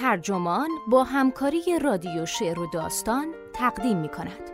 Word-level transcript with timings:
ترجمان 0.00 0.68
با 0.90 1.04
همکاری 1.04 1.78
رادیو 1.82 2.26
شعر 2.26 2.58
و 2.58 2.66
داستان 2.72 3.26
تقدیم 3.54 3.98
می 3.98 4.08
کند. 4.08 4.50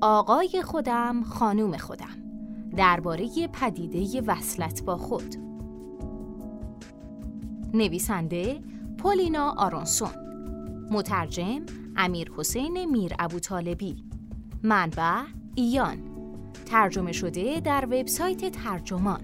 آقای 0.00 0.62
خودم 0.64 1.22
خانوم 1.22 1.76
خودم. 1.76 2.06
درباره 2.76 3.48
پدیده 3.52 4.20
وصلت 4.26 4.84
با 4.84 4.96
خود. 4.96 5.34
نویسنده 7.74 8.60
پولینا 8.98 9.54
آرونسون. 9.56 10.10
مترجم 10.90 11.66
امیر 11.96 12.32
حسین 12.36 12.84
میر 12.84 13.14
ابو 13.18 13.38
طالبی 13.38 14.04
منبع 14.62 15.22
ایان. 15.54 16.07
ترجمه 16.68 17.12
شده 17.12 17.60
در 17.60 17.84
وبسایت 17.84 18.52
ترجمان. 18.52 19.20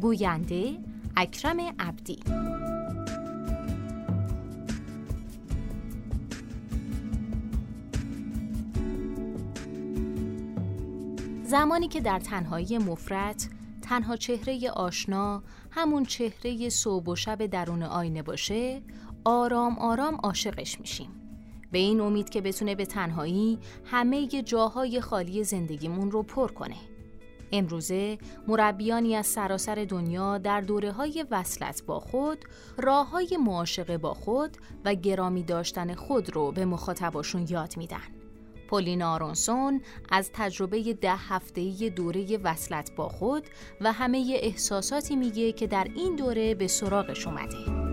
گوینده 0.00 0.78
اکرم 1.16 1.60
عبدی. 1.78 2.18
زمانی 11.44 11.88
که 11.88 12.00
در 12.00 12.18
تنهایی 12.18 12.78
مفرت 12.78 13.48
تنها 13.82 14.16
چهره 14.16 14.70
آشنا 14.70 15.42
همون 15.70 16.04
چهره 16.04 16.68
صبح 16.68 17.06
و 17.06 17.16
شب 17.16 17.46
درون 17.46 17.82
آینه 17.82 18.22
باشه 18.22 18.82
آرام 19.24 19.78
آرام 19.78 20.14
عاشقش 20.14 20.80
میشیم. 20.80 21.21
به 21.72 21.78
این 21.78 22.00
امید 22.00 22.30
که 22.30 22.40
بتونه 22.40 22.74
به 22.74 22.86
تنهایی 22.86 23.58
همه 23.84 24.26
جاهای 24.26 25.00
خالی 25.00 25.44
زندگیمون 25.44 26.10
رو 26.10 26.22
پر 26.22 26.48
کنه 26.52 26.76
امروزه 27.52 28.18
مربیانی 28.48 29.16
از 29.16 29.26
سراسر 29.26 29.86
دنیا 29.88 30.38
در 30.38 30.60
دوره 30.60 30.92
های 30.92 31.26
وصلت 31.30 31.82
با 31.86 32.00
خود 32.00 32.38
راه 32.78 33.10
های 33.10 33.38
معاشقه 33.40 33.98
با 33.98 34.14
خود 34.14 34.56
و 34.84 34.94
گرامی 34.94 35.42
داشتن 35.42 35.94
خود 35.94 36.34
رو 36.36 36.52
به 36.52 36.64
مخاطباشون 36.64 37.46
یاد 37.48 37.76
میدن 37.76 38.22
پولین 38.68 39.02
آرونسون 39.02 39.80
از 40.10 40.30
تجربه 40.32 40.82
ده 40.92 41.16
هفتهی 41.16 41.90
دوره 41.90 42.38
وصلت 42.38 42.90
با 42.96 43.08
خود 43.08 43.42
و 43.80 43.92
همه 43.92 44.38
احساساتی 44.42 45.16
میگه 45.16 45.52
که 45.52 45.66
در 45.66 45.86
این 45.96 46.16
دوره 46.16 46.54
به 46.54 46.66
سراغش 46.66 47.26
اومده. 47.26 47.91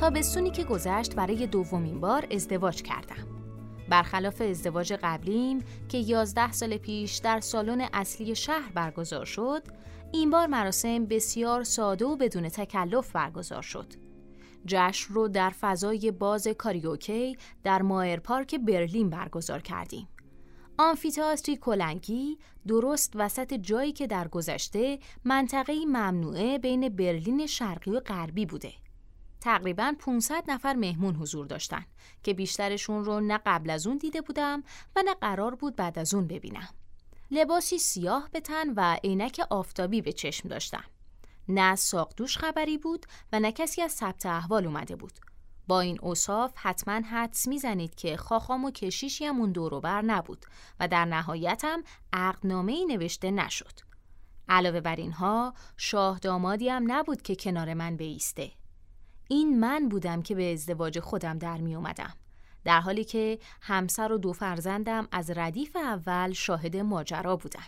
تابستونی 0.00 0.50
که 0.50 0.64
گذشت 0.64 1.14
برای 1.14 1.46
دومین 1.46 2.00
بار 2.00 2.26
ازدواج 2.30 2.82
کردم. 2.82 3.26
برخلاف 3.88 4.40
ازدواج 4.40 4.92
قبلیم 5.02 5.64
که 5.88 5.98
11 5.98 6.52
سال 6.52 6.76
پیش 6.76 7.16
در 7.16 7.40
سالن 7.40 7.88
اصلی 7.92 8.34
شهر 8.34 8.72
برگزار 8.74 9.24
شد، 9.24 9.62
این 10.12 10.30
بار 10.30 10.46
مراسم 10.46 11.06
بسیار 11.06 11.64
ساده 11.64 12.04
و 12.04 12.16
بدون 12.16 12.48
تکلف 12.48 13.12
برگزار 13.12 13.62
شد. 13.62 13.86
جشن 14.66 15.14
رو 15.14 15.28
در 15.28 15.50
فضای 15.50 16.10
باز 16.10 16.48
کاریوکی 16.48 17.36
در 17.64 17.82
مایر 17.82 18.20
پارک 18.20 18.54
برلین 18.54 19.10
برگزار 19.10 19.62
کردیم. 19.62 20.08
آمفیتئاتری 20.78 21.56
کلنگی 21.56 22.38
درست 22.68 23.12
وسط 23.14 23.54
جایی 23.54 23.92
که 23.92 24.06
در 24.06 24.28
گذشته 24.28 24.98
منطقه 25.24 25.74
ممنوعه 25.86 26.58
بین 26.58 26.88
برلین 26.88 27.46
شرقی 27.46 27.90
و 27.90 28.00
غربی 28.00 28.46
بوده. 28.46 28.72
تقریبا 29.40 29.94
500 29.98 30.44
نفر 30.48 30.74
مهمون 30.74 31.14
حضور 31.14 31.46
داشتن 31.46 31.84
که 32.22 32.34
بیشترشون 32.34 33.04
رو 33.04 33.20
نه 33.20 33.40
قبل 33.46 33.70
از 33.70 33.86
اون 33.86 33.96
دیده 33.96 34.20
بودم 34.20 34.62
و 34.96 35.02
نه 35.04 35.14
قرار 35.14 35.54
بود 35.54 35.76
بعد 35.76 35.98
از 35.98 36.14
اون 36.14 36.26
ببینم. 36.26 36.68
لباسی 37.30 37.78
سیاه 37.78 38.28
به 38.32 38.40
تن 38.40 38.72
و 38.76 38.96
عینک 39.04 39.40
آفتابی 39.50 40.02
به 40.02 40.12
چشم 40.12 40.48
داشتم. 40.48 40.84
نه 41.48 41.76
ساقدوش 41.76 42.38
خبری 42.38 42.78
بود 42.78 43.06
و 43.32 43.40
نه 43.40 43.52
کسی 43.52 43.82
از 43.82 43.92
ثبت 43.92 44.26
احوال 44.26 44.66
اومده 44.66 44.96
بود. 44.96 45.12
با 45.68 45.80
این 45.80 45.98
اوصاف 46.02 46.52
حتما 46.56 46.94
حدس 46.94 47.48
می‌زنید 47.48 47.94
که 47.94 48.16
خاخام 48.16 48.64
و 48.64 48.70
کشیشی 48.70 49.24
هم 49.24 49.40
اون 49.40 49.52
دوروبر 49.52 50.02
نبود 50.02 50.46
و 50.80 50.88
در 50.88 51.04
نهایتم 51.04 51.82
عقدنامه 52.12 52.72
ای 52.72 52.84
نوشته 52.84 53.30
نشد. 53.30 53.80
علاوه 54.48 54.80
بر 54.80 54.96
اینها 54.96 55.54
شاه 55.76 56.18
دامادی 56.18 56.68
هم 56.68 56.92
نبود 56.92 57.22
که 57.22 57.36
کنار 57.36 57.74
من 57.74 57.96
بیسته. 57.96 58.50
این 59.32 59.60
من 59.60 59.88
بودم 59.88 60.22
که 60.22 60.34
به 60.34 60.52
ازدواج 60.52 61.00
خودم 61.00 61.38
در 61.38 61.56
می 61.56 61.74
اومدم. 61.74 62.14
در 62.64 62.80
حالی 62.80 63.04
که 63.04 63.38
همسر 63.60 64.12
و 64.12 64.18
دو 64.18 64.32
فرزندم 64.32 65.08
از 65.12 65.30
ردیف 65.30 65.76
اول 65.76 66.32
شاهد 66.32 66.76
ماجرا 66.76 67.36
بودن. 67.36 67.64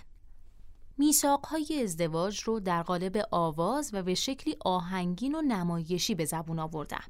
میساقهای 0.98 1.80
ازدواج 1.82 2.40
رو 2.40 2.60
در 2.60 2.82
قالب 2.82 3.28
آواز 3.30 3.90
و 3.94 4.02
به 4.02 4.14
شکلی 4.14 4.56
آهنگین 4.60 5.34
و 5.34 5.42
نمایشی 5.42 6.14
به 6.14 6.24
زبون 6.24 6.58
آوردم. 6.58 7.04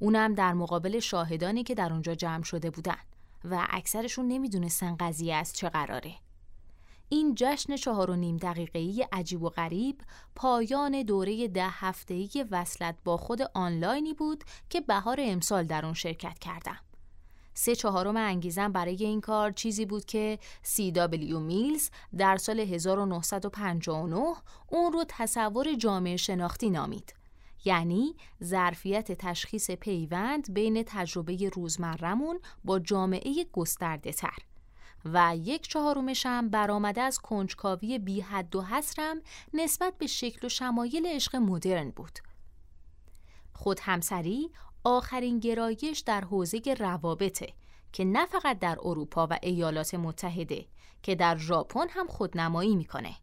اونم 0.00 0.34
در 0.34 0.52
مقابل 0.52 0.98
شاهدانی 0.98 1.62
که 1.62 1.74
در 1.74 1.92
اونجا 1.92 2.14
جمع 2.14 2.42
شده 2.42 2.70
بودن 2.70 2.98
و 3.44 3.66
اکثرشون 3.70 4.28
نمی‌دونستن 4.28 4.96
قضیه 5.00 5.34
از 5.34 5.52
چه 5.52 5.68
قراره. 5.68 6.14
این 7.14 7.34
جشن 7.36 7.76
چهار 7.76 8.10
و 8.10 8.16
نیم 8.16 8.36
دقیقه‌ای 8.36 9.06
عجیب 9.12 9.42
و 9.42 9.48
غریب 9.48 10.00
پایان 10.34 11.02
دوره 11.02 11.48
ده 11.48 11.68
هفته‌ای 11.68 12.44
وصلت 12.50 12.96
با 13.04 13.16
خود 13.16 13.42
آنلاینی 13.54 14.14
بود 14.14 14.44
که 14.70 14.80
بهار 14.80 15.16
امسال 15.20 15.64
در 15.64 15.84
اون 15.84 15.94
شرکت 15.94 16.38
کردم. 16.38 16.78
سه 17.54 17.74
چهارم 17.74 18.16
انگیزم 18.16 18.72
برای 18.72 19.04
این 19.04 19.20
کار 19.20 19.50
چیزی 19.50 19.86
بود 19.86 20.04
که 20.04 20.38
CW 20.64 21.32
میلز 21.32 21.90
در 22.18 22.36
سال 22.36 22.60
1959 22.60 24.34
اون 24.68 24.92
رو 24.92 25.04
تصور 25.08 25.74
جامعه 25.74 26.16
شناختی 26.16 26.70
نامید. 26.70 27.14
یعنی 27.64 28.14
ظرفیت 28.44 29.12
تشخیص 29.12 29.70
پیوند 29.70 30.54
بین 30.54 30.82
تجربه 30.86 31.48
روزمرمون 31.48 32.40
با 32.64 32.78
جامعه 32.78 33.44
گسترده 33.52 34.12
تر. 34.12 34.38
و 35.04 35.36
یک 35.36 35.68
چهارمشم 35.68 36.48
برآمده 36.48 37.00
از 37.00 37.18
کنجکاوی 37.18 37.98
بی 37.98 38.20
حد 38.20 38.56
و 38.56 38.62
حسرم 38.62 39.20
نسبت 39.54 39.98
به 39.98 40.06
شکل 40.06 40.46
و 40.46 40.48
شمایل 40.48 41.06
عشق 41.06 41.36
مدرن 41.36 41.90
بود. 41.90 42.18
خود 43.52 43.80
همسری 43.82 44.50
آخرین 44.84 45.38
گرایش 45.38 46.00
در 46.00 46.20
حوزه 46.20 46.60
روابطه 46.78 47.52
که 47.92 48.04
نه 48.04 48.26
فقط 48.26 48.58
در 48.58 48.78
اروپا 48.82 49.26
و 49.30 49.38
ایالات 49.42 49.94
متحده 49.94 50.66
که 51.02 51.14
در 51.14 51.36
ژاپن 51.36 51.86
هم 51.90 52.06
خودنمایی 52.06 52.76
می‌کنه. 52.76 53.16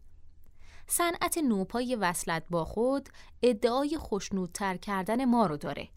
صنعت 0.88 1.38
نوپای 1.38 1.96
وصلت 1.96 2.44
با 2.50 2.66
خود 2.66 3.10
ادعای 3.44 3.98
خوشنودتر 3.98 4.78
کردن 4.78 5.26
ما 5.26 5.46
رو 5.46 5.58
داره 5.58 5.90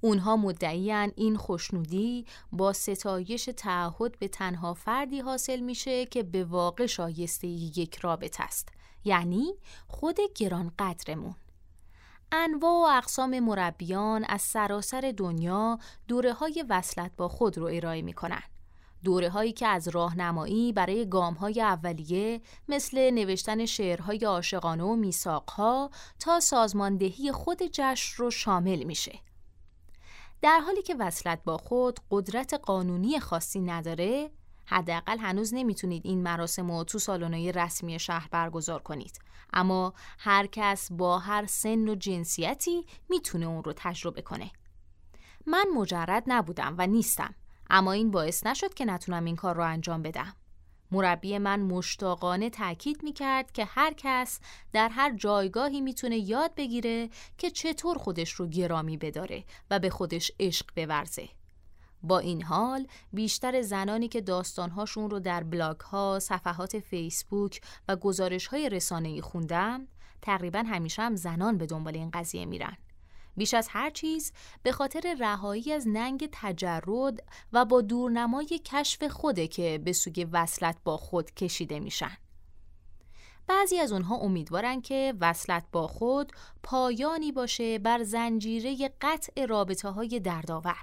اونها 0.00 0.36
مدعیان 0.36 1.12
این 1.16 1.36
خوشنودی 1.36 2.26
با 2.52 2.72
ستایش 2.72 3.48
تعهد 3.56 4.18
به 4.18 4.28
تنها 4.28 4.74
فردی 4.74 5.20
حاصل 5.20 5.60
میشه 5.60 6.06
که 6.06 6.22
به 6.22 6.44
واقع 6.44 6.86
شایسته 6.86 7.46
یک 7.48 7.96
رابط 7.96 8.40
است 8.40 8.68
یعنی 9.04 9.54
خود 9.88 10.16
گران 10.34 10.72
قدرمون 10.78 11.34
انواع 12.32 12.72
و 12.72 12.96
اقسام 12.98 13.40
مربیان 13.40 14.24
از 14.28 14.42
سراسر 14.42 15.14
دنیا 15.16 15.78
دوره 16.08 16.32
های 16.32 16.64
وصلت 16.68 17.10
با 17.16 17.28
خود 17.28 17.58
رو 17.58 17.66
ارائه 17.66 18.02
می‌کنن. 18.02 18.42
دوره 19.04 19.30
هایی 19.30 19.52
که 19.52 19.66
از 19.66 19.88
راهنمایی 19.88 20.72
برای 20.72 21.08
گام 21.08 21.34
های 21.34 21.60
اولیه 21.60 22.40
مثل 22.68 23.10
نوشتن 23.10 23.66
شعرهای 23.66 24.24
عاشقانه 24.24 24.84
و 24.84 24.96
میثاقها 24.96 25.90
تا 26.18 26.40
سازماندهی 26.40 27.32
خود 27.32 27.62
جشن 27.72 28.22
رو 28.22 28.30
شامل 28.30 28.82
میشه. 28.82 29.18
در 30.42 30.60
حالی 30.60 30.82
که 30.82 30.94
وصلت 30.98 31.44
با 31.44 31.58
خود 31.58 32.00
قدرت 32.10 32.54
قانونی 32.54 33.20
خاصی 33.20 33.60
نداره 33.60 34.30
حداقل 34.66 35.18
هنوز 35.18 35.54
نمی‌تونید 35.54 36.06
این 36.06 36.22
مراسم 36.22 36.70
رو 36.70 36.84
تو 36.84 36.98
سالن‌های 36.98 37.52
رسمی 37.52 37.98
شهر 37.98 38.28
برگزار 38.30 38.82
کنید. 38.82 39.20
اما 39.52 39.94
هر 40.18 40.46
کس 40.46 40.92
با 40.92 41.18
هر 41.18 41.46
سن 41.46 41.88
و 41.88 41.94
جنسیتی 41.94 42.86
می‌تونه 43.08 43.46
اون 43.46 43.64
رو 43.64 43.72
تجربه 43.76 44.22
کنه. 44.22 44.50
من 45.46 45.64
مجرد 45.74 46.22
نبودم 46.26 46.74
و 46.78 46.86
نیستم 46.86 47.34
اما 47.70 47.92
این 47.92 48.10
باعث 48.10 48.46
نشد 48.46 48.74
که 48.74 48.84
نتونم 48.84 49.24
این 49.24 49.36
کار 49.36 49.56
رو 49.56 49.64
انجام 49.64 50.02
بدم. 50.02 50.36
مربی 50.92 51.38
من 51.38 51.60
مشتاقانه 51.60 52.50
تاکید 52.50 53.02
می‌کرد 53.02 53.52
که 53.52 53.64
هر 53.64 53.94
کس 53.96 54.40
در 54.72 54.88
هر 54.88 55.14
جایگاهی 55.16 55.80
می‌تونه 55.80 56.18
یاد 56.18 56.54
بگیره 56.54 57.08
که 57.38 57.50
چطور 57.50 57.98
خودش 57.98 58.32
رو 58.32 58.46
گرامی 58.46 58.96
بداره 58.96 59.44
و 59.70 59.78
به 59.78 59.90
خودش 59.90 60.32
عشق 60.40 60.66
بورزه. 60.76 61.28
با 62.02 62.18
این 62.18 62.42
حال 62.42 62.86
بیشتر 63.12 63.62
زنانی 63.62 64.08
که 64.08 64.20
داستانهاشون 64.20 65.10
رو 65.10 65.20
در 65.20 65.42
بلاگ 65.42 65.80
ها، 65.80 66.18
صفحات 66.18 66.78
فیسبوک 66.78 67.60
و 67.88 67.96
گزارش 67.96 68.46
های 68.46 68.68
رسانه‌ای 68.68 69.20
خوندم، 69.20 69.86
تقریبا 70.22 70.58
همیشه 70.58 71.02
هم 71.02 71.16
زنان 71.16 71.58
به 71.58 71.66
دنبال 71.66 71.96
این 71.96 72.10
قضیه 72.10 72.46
میرن. 72.46 72.76
بیش 73.36 73.54
از 73.54 73.68
هر 73.70 73.90
چیز 73.90 74.32
به 74.62 74.72
خاطر 74.72 75.16
رهایی 75.20 75.72
از 75.72 75.88
ننگ 75.88 76.28
تجرد 76.32 77.24
و 77.52 77.64
با 77.64 77.80
دورنمای 77.80 78.60
کشف 78.64 79.02
خوده 79.04 79.48
که 79.48 79.80
به 79.84 79.92
سوی 79.92 80.24
وصلت 80.24 80.76
با 80.84 80.96
خود 80.96 81.34
کشیده 81.34 81.80
میشن. 81.80 82.16
بعضی 83.46 83.78
از 83.78 83.92
اونها 83.92 84.16
امیدوارن 84.16 84.80
که 84.80 85.14
وصلت 85.20 85.64
با 85.72 85.86
خود 85.86 86.32
پایانی 86.62 87.32
باشه 87.32 87.78
بر 87.78 88.02
زنجیره 88.02 88.90
قطع 89.00 89.46
رابطه 89.46 89.88
های 89.88 90.20
دردآور. 90.20 90.82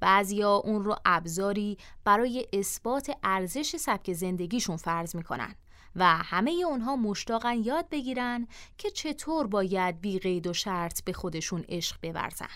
بعضیا 0.00 0.54
اون 0.54 0.84
رو 0.84 0.96
ابزاری 1.04 1.78
برای 2.04 2.46
اثبات 2.52 3.10
ارزش 3.22 3.76
سبک 3.76 4.12
زندگیشون 4.12 4.76
فرض 4.76 5.16
می‌کنن 5.16 5.54
و 5.96 6.04
همه 6.06 6.50
اونها 6.50 6.96
مشتاقن 6.96 7.58
یاد 7.64 7.88
بگیرن 7.90 8.46
که 8.78 8.90
چطور 8.90 9.46
باید 9.46 10.00
بی 10.00 10.18
قید 10.18 10.46
و 10.46 10.52
شرط 10.52 11.04
به 11.04 11.12
خودشون 11.12 11.64
عشق 11.68 11.96
بورزن. 12.02 12.46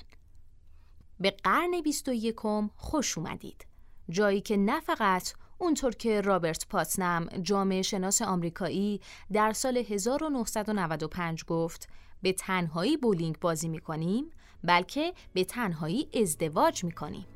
به 1.20 1.31
قرن 1.31 1.81
بیست 1.84 2.08
و 2.08 2.12
یکم 2.12 2.70
خوش 2.76 3.19
اومدید. 3.19 3.66
جایی 4.10 4.40
که 4.40 4.56
نه 4.56 4.81
فقط 4.81 5.32
اونطور 5.58 5.94
که 5.94 6.20
رابرت 6.20 6.66
پاتنم 6.69 7.26
جامعه 7.42 7.82
شناس 7.82 8.22
آمریکایی 8.22 9.00
در 9.32 9.52
سال 9.52 9.76
1995 9.76 11.44
گفت 11.44 11.88
به 12.22 12.32
تنهایی 12.32 12.96
بولینگ 12.96 13.38
بازی 13.38 13.69
می‌کنیم 13.69 14.30
بلکه 14.64 15.14
به 15.32 15.44
تنهایی 15.44 16.08
ازدواج 16.14 16.84
می‌کنیم. 16.84 17.26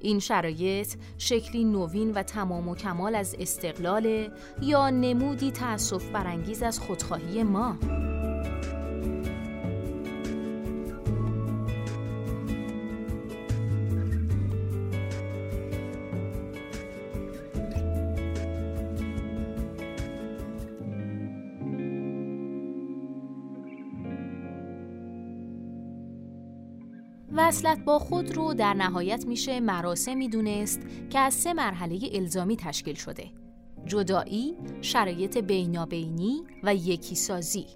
این 0.00 0.18
شرایط 0.18 0.94
شکلی 1.18 1.64
نوین 1.64 2.12
و 2.12 2.22
تمام 2.22 2.68
و 2.68 2.74
کمال 2.74 3.14
از 3.14 3.36
استقلال 3.38 4.28
یا 4.62 4.90
نمودی 4.90 5.50
تأسف 5.50 6.08
برانگیز 6.08 6.62
از 6.62 6.80
خودخواهی 6.80 7.42
ما. 7.42 7.76
وصلت 27.48 27.78
با 27.78 27.98
خود 27.98 28.36
رو 28.36 28.54
در 28.54 28.74
نهایت 28.74 29.26
میشه 29.26 29.60
مراسمی 29.60 30.28
دونست 30.28 30.80
که 31.10 31.18
از 31.18 31.34
سه 31.34 31.52
مرحله 31.52 31.98
الزامی 32.12 32.56
تشکیل 32.56 32.94
شده. 32.94 33.30
جدایی، 33.86 34.54
شرایط 34.80 35.38
بینابینی 35.38 36.42
و 36.62 36.74
یکی 36.74 37.14
سازی 37.14 37.66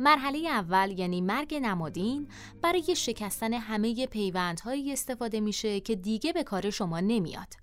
مرحله 0.00 0.48
اول 0.48 0.98
یعنی 0.98 1.20
مرگ 1.20 1.54
نمادین 1.54 2.28
برای 2.62 2.96
شکستن 2.96 3.52
همه 3.52 4.06
پیوندهایی 4.06 4.92
استفاده 4.92 5.40
میشه 5.40 5.80
که 5.80 5.96
دیگه 5.96 6.32
به 6.32 6.42
کار 6.42 6.70
شما 6.70 7.00
نمیاد. 7.00 7.54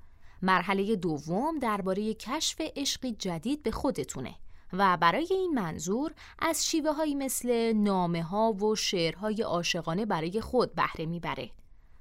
مرحله 0.42 0.96
دوم 0.96 1.60
درباره 1.60 2.14
کشف 2.14 2.62
عشقی 2.76 3.12
جدید 3.12 3.64
به 3.64 3.72
خودتونه. 3.72 4.36
و 4.74 4.98
برای 4.98 5.28
این 5.32 5.54
منظور 5.54 6.14
از 6.40 6.66
شیوه 6.66 6.92
هایی 6.92 7.16
مثل 7.16 7.74
نامه 7.74 8.24
ها 8.24 8.54
و 8.54 8.76
شعرهای 8.76 9.42
عاشقانه 9.42 10.06
برای 10.06 10.42
خود 10.42 10.76
بهره 10.76 11.06
می‌بره 11.06 11.52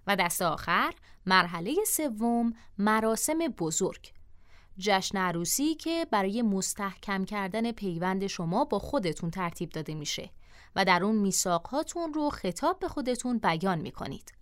و 0.07 0.17
دست 0.17 0.43
آخر 0.43 0.95
مرحله 1.27 1.75
سوم 1.87 2.53
مراسم 2.79 3.39
بزرگ 3.39 4.13
جشن 4.79 5.19
عروسی 5.19 5.75
که 5.75 6.07
برای 6.11 6.43
مستحکم 6.43 7.25
کردن 7.25 7.73
پیوند 7.73 8.27
شما 8.27 8.65
با 8.65 8.79
خودتون 8.79 9.31
ترتیب 9.31 9.71
داده 9.71 9.95
میشه 9.95 10.31
و 10.77 10.85
در 10.85 11.05
اون 11.05 11.17
میثاقهاتون 11.17 12.15
رو 12.15 12.31
خطاب 12.31 12.79
به 12.79 12.89
خودتون 12.89 13.39
بیان 13.39 13.79
می‌کنید. 13.79 14.40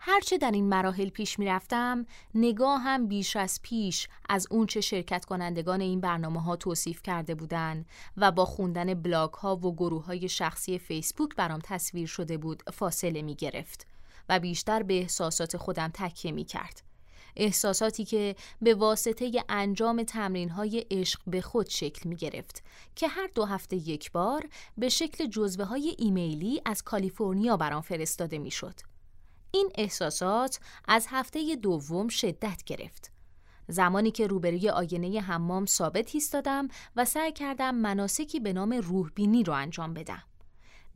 هرچه 0.00 0.38
در 0.38 0.50
این 0.50 0.68
مراحل 0.68 1.08
پیش 1.08 1.38
می‌رفتم 1.38 2.06
نگاه 2.34 2.80
هم 2.80 3.06
بیش 3.08 3.36
از 3.36 3.60
پیش 3.62 4.08
از 4.28 4.46
اونچه 4.50 4.80
شرکت 4.80 5.24
کنندگان 5.24 5.80
این 5.80 6.00
برنامه 6.00 6.42
ها 6.42 6.56
توصیف 6.56 7.02
کرده 7.02 7.34
بودند 7.34 7.86
و 8.16 8.32
با 8.32 8.44
خوندن 8.44 8.94
بلاگ 8.94 9.32
ها 9.32 9.56
و 9.56 9.74
گروه 9.74 10.04
های 10.04 10.28
شخصی 10.28 10.78
فیسبوک 10.78 11.36
برام 11.36 11.60
تصویر 11.64 12.06
شده 12.06 12.38
بود 12.38 12.62
فاصله 12.72 13.22
می 13.22 13.34
گرفت 13.34 13.86
و 14.28 14.40
بیشتر 14.40 14.82
به 14.82 14.94
احساسات 14.94 15.56
خودم 15.56 15.90
تکیه 15.94 16.32
می 16.32 16.44
کرد. 16.44 16.82
احساساتی 17.36 18.04
که 18.04 18.36
به 18.62 18.74
واسطه 18.74 19.44
انجام 19.48 20.02
تمرین 20.02 20.48
های 20.48 20.86
عشق 20.90 21.20
به 21.26 21.40
خود 21.40 21.68
شکل 21.68 22.08
می 22.08 22.16
گرفت 22.16 22.62
که 22.96 23.08
هر 23.08 23.30
دو 23.34 23.44
هفته 23.44 23.76
یک 23.76 24.12
بار 24.12 24.48
به 24.78 24.88
شکل 24.88 25.26
جزوه 25.26 25.64
های 25.64 25.94
ایمیلی 25.98 26.62
از 26.64 26.82
کالیفرنیا 26.82 27.56
برام 27.56 27.82
فرستاده 27.82 28.38
می 28.38 28.50
شد. 28.50 28.87
این 29.50 29.70
احساسات 29.74 30.60
از 30.88 31.06
هفته 31.10 31.56
دوم 31.56 32.08
شدت 32.08 32.64
گرفت. 32.64 33.10
زمانی 33.68 34.10
که 34.10 34.26
روبروی 34.26 34.68
آینه 34.68 35.20
حمام 35.20 35.66
ثابت 35.66 36.10
ایستادم 36.14 36.68
و 36.96 37.04
سعی 37.04 37.32
کردم 37.32 37.74
مناسکی 37.74 38.40
به 38.40 38.52
نام 38.52 38.72
روح 38.72 39.10
بینی 39.14 39.44
رو 39.44 39.52
انجام 39.52 39.94
بدم. 39.94 40.22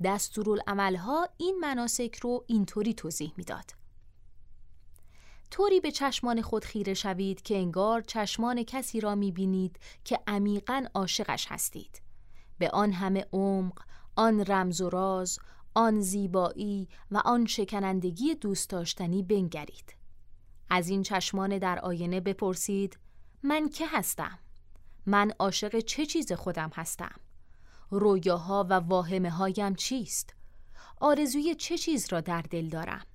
دستورالعملها 0.05 1.29
این 1.37 1.59
مناسک 1.61 2.19
رو 2.23 2.45
اینطوری 2.47 2.95
توضیح 2.95 3.33
می‌داد. 3.37 3.71
طوری 5.51 5.81
به 5.81 5.91
چشمان 5.91 6.43
خود 6.43 6.65
خیره 6.65 6.95
شوید 6.95 7.43
که 7.43 7.57
انگار 7.57 8.01
چشمان 8.01 8.63
کسی 8.63 9.01
را 9.01 9.15
می‌بینید 9.15 9.79
که 10.05 10.21
عمیقا 10.27 10.85
عاشقش 10.95 11.47
هستید. 11.49 12.03
به 12.59 12.71
آن 12.71 12.93
همه 12.93 13.27
عمق، 13.33 13.79
آن 14.17 14.45
رمز 14.47 14.81
و 14.81 14.91
راز، 14.91 15.39
آن 15.75 16.01
زیبایی 16.01 16.89
و 17.11 17.23
آن 17.25 17.47
شکنندگی 17.47 18.35
دوست 18.35 18.71
داشتنی 18.71 19.23
بنگرید. 19.23 19.95
از 20.71 20.89
این 20.89 21.03
چشمان 21.03 21.59
در 21.59 21.79
آینه 21.79 22.21
بپرسید 22.21 22.99
من 23.43 23.69
که 23.69 23.87
هستم؟ 23.87 24.39
من 25.07 25.33
عاشق 25.39 25.81
چه 25.81 26.07
چیز 26.07 26.33
خودم 26.33 26.71
هستم؟ 26.75 27.21
رویاها 27.91 28.67
و 28.71 28.73
واهمه 28.73 29.31
هایم 29.31 29.75
چیست؟ 29.75 30.35
آرزوی 31.01 31.55
چه 31.55 31.79
چیز 31.79 32.13
را 32.13 32.21
در 32.21 32.43
دل 32.43 32.69
دارم؟ 32.69 33.07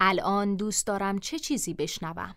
الان 0.00 0.56
دوست 0.56 0.86
دارم 0.86 1.18
چه 1.18 1.38
چیزی 1.38 1.74
بشنوم؟ 1.74 2.34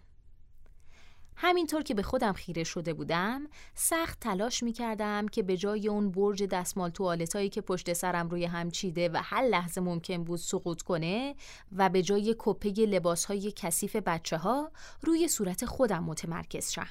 همینطور 1.37 1.83
که 1.83 1.93
به 1.93 2.03
خودم 2.03 2.33
خیره 2.33 2.63
شده 2.63 2.93
بودم 2.93 3.47
سخت 3.73 4.19
تلاش 4.19 4.63
می 4.63 4.73
کردم 4.73 5.27
که 5.27 5.43
به 5.43 5.57
جای 5.57 5.87
اون 5.87 6.11
برج 6.11 6.43
دستمال 6.43 6.89
توالتایی 6.89 7.49
که 7.49 7.61
پشت 7.61 7.93
سرم 7.93 8.29
روی 8.29 8.45
هم 8.45 8.71
چیده 8.71 9.09
و 9.09 9.21
هر 9.23 9.41
لحظه 9.41 9.81
ممکن 9.81 10.23
بود 10.23 10.39
سقوط 10.39 10.81
کنه 10.81 11.35
و 11.75 11.89
به 11.89 12.01
جای 12.01 12.35
کپه 12.39 12.69
لباس 12.69 13.25
های 13.25 13.53
کثیف 13.55 13.95
بچه 13.95 14.37
ها 14.37 14.71
روی 15.01 15.27
صورت 15.27 15.65
خودم 15.65 16.03
متمرکز 16.03 16.71
شم. 16.71 16.87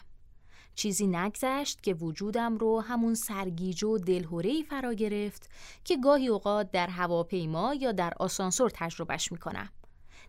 چیزی 0.75 1.07
نگذشت 1.07 1.83
که 1.83 1.95
وجودم 1.95 2.57
رو 2.57 2.80
همون 2.80 3.14
سرگیج 3.14 3.85
و 3.85 3.99
دلهورهی 3.99 4.62
فرا 4.62 4.92
گرفت 4.92 5.50
که 5.85 5.97
گاهی 5.97 6.28
اوقات 6.28 6.71
در 6.71 6.87
هواپیما 6.87 7.75
یا 7.75 7.92
در 7.92 8.12
آسانسور 8.21 8.71
تجربهش 8.75 9.33
می‌کنم. 9.33 9.69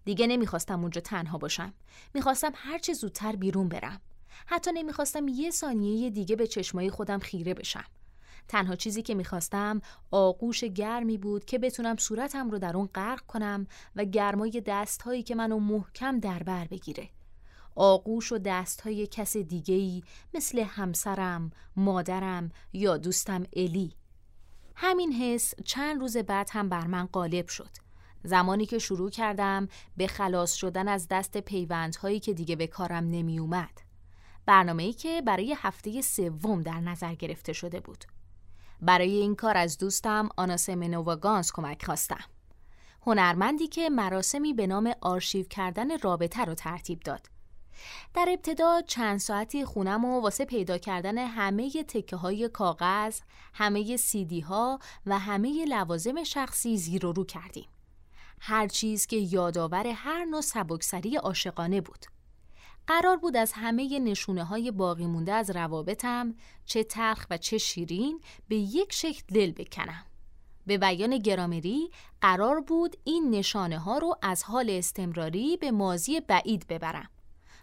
دیگه 0.06 0.28
نمی‌خواستم 0.28 0.82
اونجا 0.82 1.02
تنها 1.02 1.38
باشم. 1.38 1.74
می‌خواستم 2.14 2.52
هرچه 2.56 2.94
زودتر 2.94 3.36
بیرون 3.36 3.70
برم. 3.70 4.02
حتی 4.46 4.72
نمی‌خواستم 4.74 5.28
یه 5.28 5.52
ثانیه 5.52 6.10
دیگه 6.10 6.36
به 6.36 6.48
چشمای 6.48 6.90
خودم 6.90 7.20
خیره 7.20 7.54
بشم. 7.54 7.86
تنها 8.48 8.76
چیزی 8.76 9.02
که 9.02 9.16
می‌خواستم 9.16 9.82
آغوش 10.12 10.64
گرمی 10.64 11.18
بود 11.18 11.46
که 11.46 11.60
بتونم 11.60 11.98
صورتم 11.98 12.50
رو 12.50 12.60
در 12.60 12.78
اون 12.78 12.90
غرق 12.96 13.22
کنم 13.22 13.68
و 13.96 14.06
گرمای 14.06 14.64
دستهایی 14.66 15.24
که 15.24 15.36
منو 15.36 15.60
محکم 15.60 16.20
در 16.20 16.44
بر 16.44 16.68
بگیره. 16.68 17.10
آغوش 17.76 18.32
و 18.32 18.38
دستهای 18.38 19.08
کس 19.08 19.38
دیگهی 19.38 20.04
مثل 20.34 20.60
همسرم، 20.60 21.52
مادرم 21.76 22.52
یا 22.74 22.98
دوستم 22.98 23.44
الی. 23.54 23.96
همین 24.76 25.14
حس 25.14 25.54
چند 25.66 26.02
روز 26.02 26.18
بعد 26.18 26.50
هم 26.52 26.70
بر 26.70 26.88
من 26.88 27.06
غالب 27.06 27.48
شد. 27.48 27.85
زمانی 28.26 28.66
که 28.66 28.80
شروع 28.80 29.10
کردم 29.10 29.68
به 29.98 30.08
خلاص 30.08 30.54
شدن 30.54 30.88
از 30.88 31.08
دست 31.08 31.38
پیوندهایی 31.38 32.20
که 32.20 32.34
دیگه 32.34 32.56
به 32.56 32.68
کارم 32.68 33.04
نمی 33.04 33.40
اومد. 33.40 33.82
برنامه 34.46 34.84
ای 34.84 34.94
که 34.94 35.22
برای 35.22 35.56
هفته 35.58 36.02
سوم 36.02 36.62
در 36.62 36.80
نظر 36.80 37.16
گرفته 37.16 37.54
شده 37.54 37.80
بود. 37.80 38.06
برای 38.82 39.12
این 39.12 39.36
کار 39.36 39.58
از 39.58 39.78
دوستم 39.78 40.30
آناسم 40.38 41.04
گانس 41.16 41.52
کمک 41.52 41.86
خواستم. 41.86 42.24
هنرمندی 43.02 43.68
که 43.68 43.90
مراسمی 43.90 44.54
به 44.54 44.68
نام 44.68 44.92
آرشیو 45.02 45.46
کردن 45.46 46.00
رابطه 46.00 46.46
رو 46.46 46.54
ترتیب 46.54 47.00
داد. 47.00 47.28
در 48.14 48.26
ابتدا 48.30 48.82
چند 48.88 49.20
ساعتی 49.20 49.66
خونم 49.66 50.06
و 50.06 50.22
واسه 50.22 50.46
پیدا 50.46 50.78
کردن 50.78 51.18
همه 51.18 51.70
تکه 51.70 52.16
های 52.16 52.50
کاغذ، 52.50 53.20
همه 53.54 53.98
سیدی 53.98 54.40
ها 54.40 54.80
و 55.06 55.20
همه 55.20 55.66
لوازم 55.66 56.24
شخصی 56.24 56.78
زیر 56.78 57.06
و 57.06 57.14
رو 57.14 57.26
کردیم. 57.26 57.68
هر 58.40 58.68
چیز 58.68 59.08
که 59.08 59.18
یادآور 59.18 59.88
هر 59.88 60.26
نوع 60.26 60.42
سبکسری 60.42 61.16
عاشقانه 61.16 61.82
بود. 61.82 62.06
قرار 62.88 63.18
بود 63.18 63.38
از 63.38 63.52
همه 63.56 64.00
نشونه 64.00 64.44
های 64.44 64.72
باقی 64.72 65.06
مونده 65.06 65.34
از 65.34 65.50
روابطم 65.50 66.36
چه 66.66 66.84
تلخ 66.84 67.26
و 67.30 67.38
چه 67.38 67.58
شیرین 67.58 68.22
به 68.48 68.56
یک 68.56 68.94
شکل 68.94 69.24
دل 69.34 69.52
بکنم. 69.52 70.06
به 70.68 70.78
بیان 70.78 71.18
گرامری 71.18 71.90
قرار 72.22 72.62
بود 72.62 72.98
این 73.04 73.30
نشانه 73.30 73.80
ها 73.80 73.98
رو 73.98 74.16
از 74.22 74.44
حال 74.44 74.70
استمراری 74.70 75.58
به 75.58 75.72
مازی 75.72 76.20
بعید 76.20 76.68
ببرم 76.68 77.10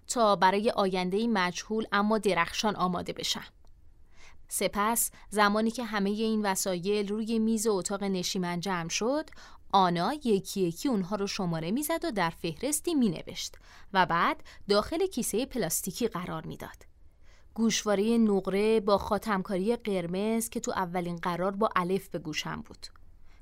تا 0.07 0.37
برای 0.37 0.71
آینده 0.71 1.27
مجهول 1.27 1.87
اما 1.93 2.19
درخشان 2.19 2.77
آماده 2.77 3.13
بشم. 3.13 3.45
سپس 4.49 5.11
زمانی 5.31 5.71
که 5.71 5.85
همه 5.85 6.11
این 6.11 6.43
وسایل 6.43 7.09
روی 7.09 7.39
میز 7.39 7.67
اتاق 7.67 8.05
نشیمن 8.05 8.61
جمع 8.61 8.89
شد 8.89 9.31
آنا 9.73 10.13
یکی 10.13 10.61
یکی 10.61 10.89
اونها 10.89 11.17
رو 11.17 11.27
شماره 11.27 11.71
می‌زد 11.71 12.05
و 12.05 12.11
در 12.11 12.31
فهرستی 12.31 12.95
مینوشت 12.95 13.57
و 13.93 14.07
بعد 14.07 14.43
داخل 14.69 15.07
کیسه 15.07 15.47
پلاستیکی 15.47 16.09
قرار 16.09 16.47
می‌داد. 16.47 16.87
گوشواره 17.55 18.19
نقره 18.19 18.81
با 18.81 18.99
خاتمکاری 18.99 19.77
قرمز 19.77 20.49
که 20.49 20.61
تو 20.61 20.73
اولین 20.73 21.17
قرار 21.17 21.51
با 21.51 21.71
الف 21.77 22.09
به 22.09 22.19
گوشم 22.19 22.63
بود. 22.63 22.87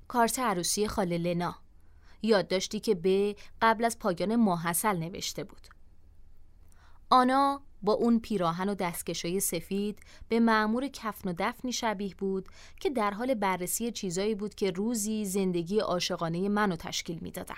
کارت 0.08 0.38
عروسی 0.38 0.88
خاله 0.88 1.18
لنا. 1.18 1.54
یادداشتی 2.22 2.80
که 2.80 2.94
به 2.94 3.36
قبل 3.62 3.84
از 3.84 3.98
پایان 3.98 4.36
ماحصل 4.36 4.96
نوشته 4.96 5.44
بود. 5.44 5.66
آنا 7.10 7.62
با 7.82 7.92
اون 7.92 8.20
پیراهن 8.20 8.68
و 8.68 8.74
دستکشای 8.74 9.40
سفید 9.40 9.98
به 10.28 10.40
معمور 10.40 10.88
کفن 10.88 11.28
و 11.28 11.34
دفنی 11.38 11.72
شبیه 11.72 12.14
بود 12.14 12.48
که 12.80 12.90
در 12.90 13.10
حال 13.10 13.34
بررسی 13.34 13.92
چیزایی 13.92 14.34
بود 14.34 14.54
که 14.54 14.70
روزی 14.70 15.24
زندگی 15.24 15.78
عاشقانه 15.78 16.48
منو 16.48 16.76
تشکیل 16.76 17.18
می‌دادن. 17.22 17.54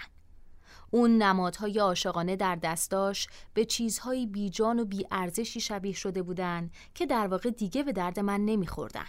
اون 0.90 1.22
نمادهای 1.22 1.78
عاشقانه 1.78 2.36
در 2.36 2.56
دستاش 2.56 3.28
به 3.54 3.64
چیزهایی 3.64 4.26
بیجان 4.26 4.78
و 4.78 4.84
بیارزشی 4.84 5.60
شبیه 5.60 5.92
شده 5.92 6.22
بودن 6.22 6.70
که 6.94 7.06
در 7.06 7.26
واقع 7.26 7.50
دیگه 7.50 7.82
به 7.82 7.92
درد 7.92 8.20
من 8.20 8.40
نمیخوردن. 8.44 9.06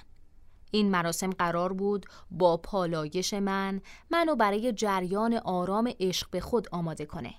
این 0.72 0.92
مراسم 0.92 1.30
قرار 1.30 1.74
بود 1.74 2.06
با 2.32 2.58
پالایش 2.58 3.34
من 3.34 3.82
منو 4.10 4.36
برای 4.36 4.74
جریان 4.74 5.34
آرام 5.34 5.94
عشق 6.00 6.30
به 6.30 6.40
خود 6.40 6.68
آماده 6.72 7.06
کنه. 7.06 7.34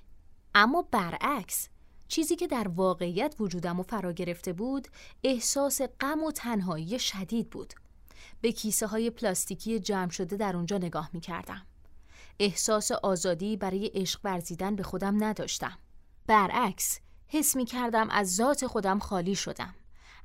اما 0.55 0.83
برعکس 0.91 1.69
چیزی 2.15 2.37
که 2.37 2.47
در 2.47 2.69
واقعیت 2.69 3.35
وجودم 3.41 3.81
و 3.81 3.83
فرا 3.83 4.13
گرفته 4.13 4.53
بود 4.53 4.89
احساس 5.25 5.81
غم 6.01 6.23
و 6.23 6.33
تنهایی 6.33 6.99
شدید 6.99 7.51
بود. 7.51 7.75
به 8.41 8.53
کیسه 8.53 8.87
های 8.87 9.11
پلاستیکی 9.11 9.81
جمع 9.81 10.11
شده 10.11 10.37
در 10.37 10.57
اونجا 10.57 10.79
نگاه 10.79 11.11
می 11.13 11.21
کردم. 11.21 11.67
احساس 12.41 12.93
آزادی 12.93 13.57
برای 13.57 13.91
عشق 13.95 14.21
ورزیدن 14.25 14.77
به 14.77 14.83
خودم 14.83 15.25
نداشتم. 15.25 15.79
برعکس 16.27 17.01
حس 17.27 17.57
می 17.57 17.65
کردم 17.65 18.11
از 18.11 18.35
ذات 18.35 18.67
خودم 18.67 18.99
خالی 18.99 19.35
شدم. 19.35 19.75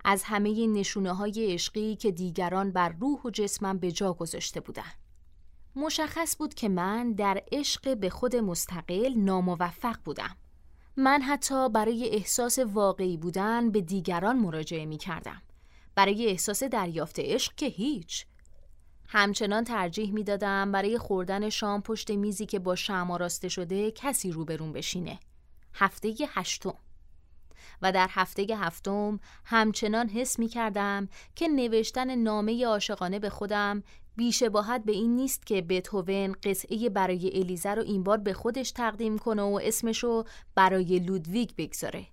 از 0.05 0.23
همه 0.23 0.67
نشونه 0.67 1.13
های 1.13 1.53
عشقی 1.53 1.95
که 1.95 2.11
دیگران 2.11 2.71
بر 2.71 2.89
روح 2.89 3.21
و 3.21 3.29
جسمم 3.29 3.77
به 3.77 3.91
جا 3.91 4.13
گذاشته 4.13 4.59
بودن. 4.59 4.93
مشخص 5.75 6.37
بود 6.37 6.53
که 6.53 6.69
من 6.69 7.13
در 7.13 7.43
عشق 7.51 7.97
به 7.97 8.09
خود 8.09 8.35
مستقل 8.35 9.13
ناموفق 9.17 9.97
بودم. 10.05 10.35
من 11.01 11.21
حتی 11.21 11.69
برای 11.69 12.09
احساس 12.09 12.59
واقعی 12.59 13.17
بودن 13.17 13.71
به 13.71 13.81
دیگران 13.81 14.39
مراجعه 14.39 14.85
می 14.85 14.97
کردم. 14.97 15.41
برای 15.95 16.27
احساس 16.27 16.63
دریافت 16.63 17.19
عشق 17.19 17.55
که 17.55 17.65
هیچ. 17.65 18.25
همچنان 19.07 19.63
ترجیح 19.63 20.13
می 20.13 20.23
دادم 20.23 20.71
برای 20.71 20.97
خوردن 20.97 21.49
شام 21.49 21.81
پشت 21.81 22.11
میزی 22.11 22.45
که 22.45 22.59
با 22.59 22.75
شم 22.75 23.11
راسته 23.11 23.49
شده 23.49 23.91
کسی 23.91 24.31
روبرون 24.31 24.73
بشینه. 24.73 25.19
هفته 25.73 26.15
هشتم 26.29 26.73
و 27.81 27.91
در 27.91 28.07
هفته 28.09 28.47
هفتم 28.57 29.19
همچنان 29.45 30.09
حس 30.09 30.39
می 30.39 30.47
کردم 30.47 31.09
که 31.35 31.47
نوشتن 31.47 32.15
نامه 32.15 32.65
عاشقانه 32.65 33.19
به 33.19 33.29
خودم 33.29 33.83
بیشباهت 34.15 34.83
به 34.83 34.91
این 34.91 35.15
نیست 35.15 35.45
که 35.45 35.61
بتهوون 35.61 36.35
قطعه 36.43 36.89
برای 36.89 37.39
الیزا 37.39 37.73
رو 37.73 37.83
این 37.83 38.03
بار 38.03 38.17
به 38.17 38.33
خودش 38.33 38.71
تقدیم 38.71 39.17
کنه 39.17 39.41
و 39.41 39.59
اسمشو 39.63 40.23
برای 40.55 40.99
لودویگ 40.99 41.49
بگذاره. 41.57 42.07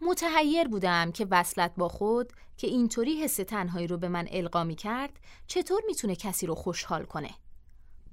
متحیر 0.00 0.68
بودم 0.68 1.12
که 1.12 1.26
وصلت 1.30 1.72
با 1.76 1.88
خود 1.88 2.32
که 2.56 2.66
اینطوری 2.66 3.22
حس 3.22 3.36
تنهایی 3.36 3.86
رو 3.86 3.98
به 3.98 4.08
من 4.08 4.28
القا 4.30 4.64
می 4.64 4.74
کرد 4.74 5.20
چطور 5.46 5.82
می‌تونه 5.86 6.16
کسی 6.16 6.46
رو 6.46 6.54
خوشحال 6.54 7.04
کنه. 7.04 7.30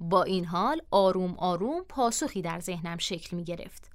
با 0.00 0.22
این 0.22 0.44
حال 0.44 0.82
آروم 0.90 1.34
آروم 1.38 1.84
پاسخی 1.88 2.42
در 2.42 2.60
ذهنم 2.60 2.98
شکل 2.98 3.36
می 3.36 3.44
گرفت. 3.44 3.93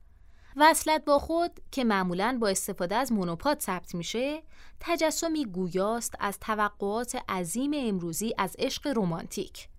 وصلت 0.61 1.05
با 1.05 1.19
خود 1.19 1.59
که 1.71 1.83
معمولا 1.83 2.37
با 2.41 2.47
استفاده 2.47 2.95
از 2.95 3.11
مونوپاد 3.11 3.59
ثبت 3.59 3.95
میشه 3.95 4.43
تجسمی 4.79 5.45
گویاست 5.45 6.15
از 6.19 6.39
توقعات 6.39 7.15
عظیم 7.29 7.71
امروزی 7.75 8.33
از 8.37 8.55
عشق 8.59 8.87
رمانتیک. 8.95 9.69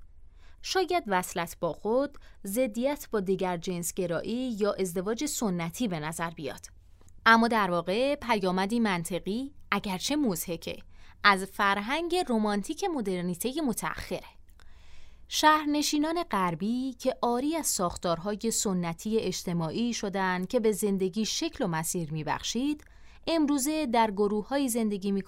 شاید 0.63 1.05
وصلت 1.07 1.57
با 1.61 1.73
خود 1.73 2.19
زدیت 2.43 3.09
با 3.11 3.21
دیگر 3.21 3.57
جنسگرایی 3.57 4.57
یا 4.59 4.73
ازدواج 4.73 5.27
سنتی 5.27 5.89
به 5.89 6.01
نظر 6.01 6.31
بیاد. 6.31 6.67
اما 7.27 7.49
در 7.49 7.71
واقع 7.71 8.15
پیامدی 8.15 8.81
منطقی 8.81 9.55
اگرچه 9.71 10.17
موزهکه 10.17 10.77
از 11.25 11.45
فرهنگ 11.45 12.17
رمانتیک 12.29 12.85
مدرنیته 12.85 13.53
متأخره. 13.67 14.40
شهرنشینان 15.33 16.23
غربی 16.23 16.93
که 16.93 17.17
آری 17.21 17.57
از 17.57 17.67
ساختارهای 17.67 18.51
سنتی 18.51 19.19
اجتماعی 19.19 19.95
شدند 19.95 20.49
که 20.49 20.61
به 20.61 20.73
زندگی 20.73 21.25
شکل 21.25 21.65
و 21.65 21.69
مسیر 21.69 22.13
میبخشید 22.13 22.85
امروزه 23.27 23.87
در 23.87 24.11
گروه 24.11 24.69
زندگی 24.69 25.13
می 25.13 25.23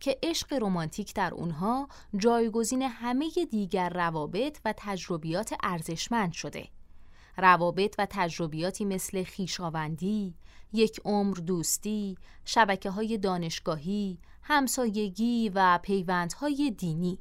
که 0.00 0.18
عشق 0.22 0.52
رمانتیک 0.52 1.14
در 1.14 1.34
اونها 1.34 1.88
جایگزین 2.16 2.82
همه 2.82 3.30
دیگر 3.50 3.88
روابط 3.88 4.58
و 4.64 4.74
تجربیات 4.76 5.54
ارزشمند 5.62 6.32
شده. 6.32 6.68
روابط 7.36 7.94
و 7.98 8.06
تجربیاتی 8.10 8.84
مثل 8.84 9.22
خیشاوندی، 9.22 10.34
یک 10.72 11.00
عمر 11.04 11.36
دوستی، 11.36 12.16
شبکه 12.44 12.90
های 12.90 13.18
دانشگاهی، 13.18 14.18
همسایگی 14.42 15.50
و 15.54 15.78
پیوندهای 15.82 16.70
دینی. 16.70 17.18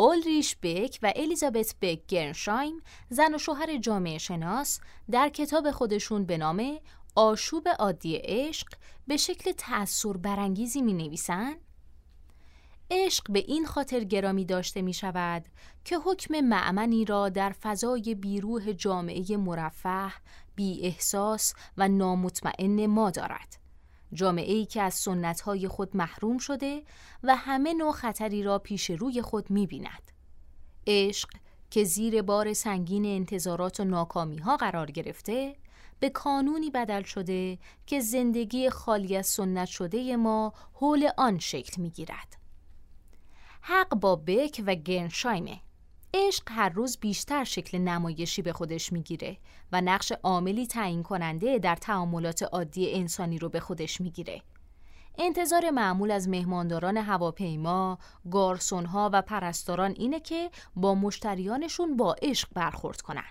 اولریش 0.00 0.56
بک 0.62 0.98
و 1.02 1.12
الیزابت 1.16 1.74
بک 1.82 2.06
گرنشایم 2.08 2.82
زن 3.10 3.34
و 3.34 3.38
شوهر 3.38 3.76
جامعه 3.76 4.18
شناس 4.18 4.80
در 5.10 5.28
کتاب 5.28 5.70
خودشون 5.70 6.24
به 6.24 6.38
نام 6.38 6.78
آشوب 7.16 7.68
عادی 7.68 8.16
عشق 8.16 8.68
به 9.06 9.16
شکل 9.16 9.52
تأثیر 9.52 10.12
برانگیزی 10.12 10.82
می 10.82 10.92
نویسن 10.92 11.54
عشق 12.90 13.32
به 13.32 13.38
این 13.38 13.66
خاطر 13.66 14.04
گرامی 14.04 14.44
داشته 14.44 14.82
می 14.82 14.94
شود 14.94 15.44
که 15.84 15.98
حکم 16.04 16.40
معمنی 16.40 17.04
را 17.04 17.28
در 17.28 17.52
فضای 17.62 18.14
بیروح 18.14 18.72
جامعه 18.72 19.36
مرفه، 19.36 20.12
بی 20.54 20.80
احساس 20.82 21.54
و 21.76 21.88
نامطمئن 21.88 22.86
ما 22.86 23.10
دارد. 23.10 23.67
جامعه 24.12 24.52
ای 24.52 24.66
که 24.66 24.82
از 24.82 24.94
سنت 24.94 25.40
های 25.40 25.68
خود 25.68 25.96
محروم 25.96 26.38
شده 26.38 26.82
و 27.22 27.36
همه 27.36 27.74
نوع 27.74 27.92
خطری 27.92 28.42
را 28.42 28.58
پیش 28.58 28.90
روی 28.90 29.22
می 29.32 29.42
می‌بیند. 29.48 30.12
عشق 30.86 31.28
که 31.70 31.84
زیر 31.84 32.22
بار 32.22 32.52
سنگین 32.52 33.06
انتظارات 33.06 33.80
و 33.80 33.84
ناکامی 33.84 34.38
ها 34.38 34.56
قرار 34.56 34.90
گرفته 34.90 35.56
به 36.00 36.08
قانونی 36.08 36.70
بدل 36.70 37.02
شده 37.02 37.58
که 37.86 38.00
زندگی 38.00 38.70
خالی 38.70 39.16
از 39.16 39.26
سنت 39.26 39.68
شده 39.68 40.16
ما 40.16 40.52
حول 40.72 41.08
آن 41.16 41.38
شکل 41.38 41.82
می 41.82 41.90
گیرد. 41.90 42.36
حق 43.60 43.94
با 43.94 44.16
بک 44.16 44.62
و 44.66 44.74
گرنشایمه 44.74 45.60
عشق 46.14 46.42
هر 46.46 46.68
روز 46.68 46.98
بیشتر 46.98 47.44
شکل 47.44 47.78
نمایشی 47.78 48.42
به 48.42 48.52
خودش 48.52 48.92
می‌گیره 48.92 49.36
و 49.72 49.80
نقش 49.80 50.12
عاملی 50.22 50.66
تعیین 50.66 51.02
کننده 51.02 51.58
در 51.58 51.76
تعاملات 51.76 52.42
عادی 52.42 52.94
انسانی 52.94 53.38
رو 53.38 53.48
به 53.48 53.60
خودش 53.60 54.00
می‌گیره. 54.00 54.42
انتظار 55.18 55.70
معمول 55.70 56.10
از 56.10 56.28
مهمانداران 56.28 56.96
هواپیما، 56.96 57.98
گارسونها 58.30 59.10
و 59.12 59.22
پرستاران 59.22 59.90
اینه 59.90 60.20
که 60.20 60.50
با 60.76 60.94
مشتریانشون 60.94 61.96
با 61.96 62.16
عشق 62.22 62.48
برخورد 62.54 63.00
کنن. 63.00 63.30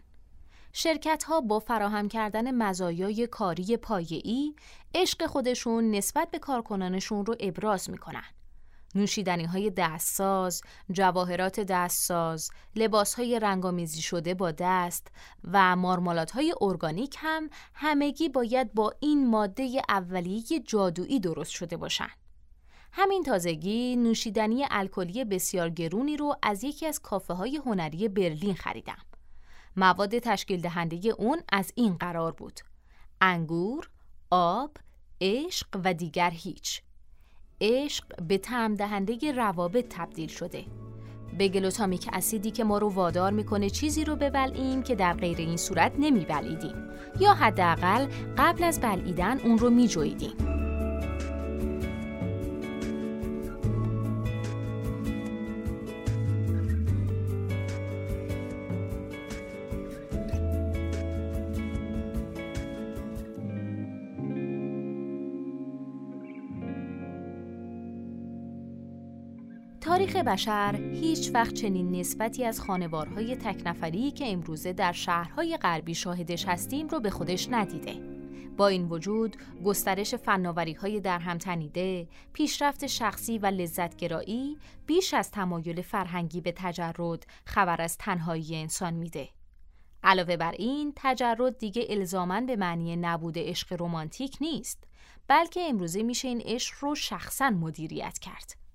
شرکت 0.73 1.23
ها 1.23 1.41
با 1.41 1.59
فراهم 1.59 2.07
کردن 2.07 2.51
مزایای 2.51 3.27
کاری 3.27 3.77
پایه‌ای 3.77 4.55
عشق 4.95 5.25
خودشون 5.25 5.91
نسبت 5.91 6.31
به 6.31 6.39
کارکنانشون 6.39 7.25
رو 7.25 7.35
ابراز 7.39 7.89
می‌کنن. 7.89 8.23
نوشیدنی 8.95 9.45
های 9.45 9.69
دستساز، 9.69 10.61
جواهرات 10.91 11.59
دستساز، 11.59 12.51
لباس 12.75 13.13
های 13.13 13.39
رنگامیزی 13.39 14.01
شده 14.01 14.33
با 14.33 14.51
دست 14.51 15.07
و 15.43 15.75
مارمالات 15.75 16.31
های 16.31 16.53
ارگانیک 16.61 17.15
هم 17.17 17.49
همگی 17.73 18.29
باید 18.29 18.73
با 18.73 18.93
این 18.99 19.27
ماده 19.29 19.81
اولیه 19.89 20.59
جادویی 20.59 21.19
درست 21.19 21.51
شده 21.51 21.77
باشند. 21.77 22.27
همین 22.91 23.23
تازگی 23.23 23.95
نوشیدنی 23.95 24.65
الکلی 24.71 25.25
بسیار 25.25 25.69
گرونی 25.69 26.17
رو 26.17 26.35
از 26.43 26.63
یکی 26.63 26.85
از 26.85 26.99
کافه 26.99 27.33
های 27.33 27.57
هنری 27.57 28.07
برلین 28.07 28.55
خریدم. 28.55 28.97
مواد 29.75 30.19
تشکیل 30.19 30.61
دهنده 30.61 31.15
اون 31.17 31.41
از 31.49 31.71
این 31.75 31.97
قرار 31.97 32.31
بود. 32.31 32.59
انگور، 33.21 33.89
آب، 34.31 34.77
عشق 35.21 35.67
و 35.83 35.93
دیگر 35.93 36.29
هیچ. 36.29 36.81
عشق 37.61 38.03
به 38.27 38.37
تعم 38.37 38.75
دهنده 38.75 39.31
روابط 39.31 39.85
تبدیل 39.89 40.29
شده 40.29 40.65
به 41.37 41.47
گلوتامیک 41.47 42.09
اسیدی 42.13 42.51
که 42.51 42.63
ما 42.63 42.77
رو 42.77 42.89
وادار 42.89 43.31
می‌کنه 43.31 43.69
چیزی 43.69 44.05
رو 44.05 44.15
ببلعیم 44.15 44.83
که 44.83 44.95
در 44.95 45.13
غیر 45.13 45.37
این 45.37 45.57
صورت 45.57 45.91
نمیبلیدیم 45.99 46.75
یا 47.19 47.33
حداقل 47.33 48.07
قبل 48.37 48.63
از 48.63 48.81
بلعیدن 48.81 49.39
اون 49.39 49.57
رو 49.57 49.69
میجویدیم. 49.69 50.33
تاریخ 70.07 70.25
بشر 70.25 70.75
هیچ 70.75 71.31
وقت 71.33 71.53
چنین 71.53 71.91
نسبتی 71.91 72.45
از 72.45 72.61
خانوارهای 72.61 73.35
تکنفری 73.35 74.11
که 74.11 74.31
امروزه 74.31 74.73
در 74.73 74.91
شهرهای 74.91 75.57
غربی 75.57 75.95
شاهدش 75.95 76.45
هستیم 76.47 76.87
رو 76.87 76.99
به 76.99 77.09
خودش 77.09 77.47
ندیده. 77.51 77.93
با 78.57 78.67
این 78.67 78.89
وجود 78.89 79.37
گسترش 79.65 80.15
فناوری 80.15 80.73
های 80.73 80.99
در 80.99 81.19
هم 81.19 81.37
تنیده، 81.37 82.07
پیشرفت 82.33 82.87
شخصی 82.87 83.37
و 83.37 83.45
لذتگرایی 83.45 84.57
بیش 84.85 85.13
از 85.13 85.31
تمایل 85.31 85.81
فرهنگی 85.81 86.41
به 86.41 86.51
تجرد 86.51 87.27
خبر 87.45 87.81
از 87.81 87.97
تنهایی 87.97 88.55
انسان 88.55 88.93
میده. 88.93 89.29
علاوه 90.03 90.37
بر 90.37 90.51
این 90.51 90.93
تجرد 90.95 91.57
دیگه 91.57 91.85
الزامن 91.89 92.45
به 92.45 92.55
معنی 92.55 92.95
نبود 92.95 93.37
عشق 93.37 93.81
رمانتیک 93.81 94.37
نیست 94.41 94.83
بلکه 95.27 95.61
امروزه 95.69 96.03
میشه 96.03 96.27
این 96.27 96.41
عشق 96.45 96.75
رو 96.79 96.95
شخصا 96.95 97.49
مدیریت 97.49 98.19
کرد. 98.19 98.66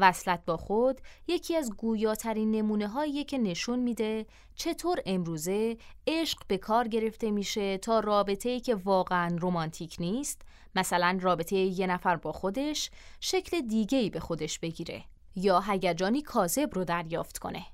وصلت 0.00 0.44
با 0.44 0.56
خود 0.56 1.00
یکی 1.28 1.56
از 1.56 1.72
گویاترین 1.76 2.50
نمونه 2.50 2.88
هایی 2.88 3.24
که 3.24 3.38
نشون 3.38 3.78
میده 3.78 4.26
چطور 4.54 4.98
امروزه 5.06 5.76
عشق 6.06 6.38
به 6.48 6.58
کار 6.58 6.88
گرفته 6.88 7.30
میشه 7.30 7.78
تا 7.78 8.00
رابطه 8.00 8.48
ای 8.48 8.60
که 8.60 8.74
واقعا 8.74 9.36
رمانتیک 9.40 9.96
نیست 10.00 10.42
مثلا 10.74 11.18
رابطه 11.20 11.56
یه 11.56 11.86
نفر 11.86 12.16
با 12.16 12.32
خودش 12.32 12.90
شکل 13.20 13.60
دیگه 13.60 13.98
ای 13.98 14.10
به 14.10 14.20
خودش 14.20 14.58
بگیره 14.58 15.04
یا 15.36 15.60
هیجانی 15.60 16.22
کاذب 16.22 16.74
رو 16.74 16.84
دریافت 16.84 17.38
کنه. 17.38 17.66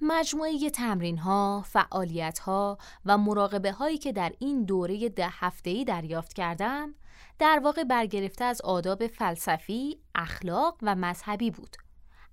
مجموعه 0.00 0.70
تمرین 0.70 1.18
ها، 1.18 1.64
فعالیت 1.66 2.38
ها 2.38 2.78
و 3.04 3.18
مراقبه 3.18 3.72
هایی 3.72 3.98
که 3.98 4.12
در 4.12 4.32
این 4.38 4.64
دوره 4.64 5.08
ده 5.08 5.28
هفته 5.30 5.70
ای 5.70 5.84
دریافت 5.84 6.32
کردم 6.32 6.94
در 7.38 7.60
واقع 7.64 7.84
برگرفته 7.84 8.44
از 8.44 8.60
آداب 8.60 9.06
فلسفی، 9.06 9.98
اخلاق 10.14 10.78
و 10.82 10.94
مذهبی 10.94 11.50
بود. 11.50 11.76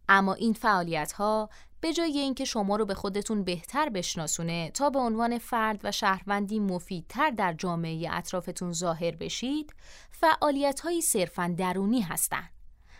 اما 0.09 0.33
این 0.33 0.53
فعالیت 0.53 1.11
ها 1.11 1.49
به 1.81 1.93
جای 1.93 2.17
اینکه 2.17 2.45
شما 2.45 2.75
رو 2.75 2.85
به 2.85 2.93
خودتون 2.93 3.43
بهتر 3.43 3.89
بشناسونه 3.89 4.71
تا 4.71 4.89
به 4.89 4.99
عنوان 4.99 5.37
فرد 5.37 5.79
و 5.83 5.91
شهروندی 5.91 6.59
مفیدتر 6.59 7.29
در 7.29 7.53
جامعه 7.53 8.07
اطرافتون 8.11 8.73
ظاهر 8.73 9.15
بشید، 9.15 9.73
فعالیت 10.11 10.79
هایی 10.79 11.01
صرفا 11.01 11.55
درونی 11.57 12.01
هستند. 12.01 12.49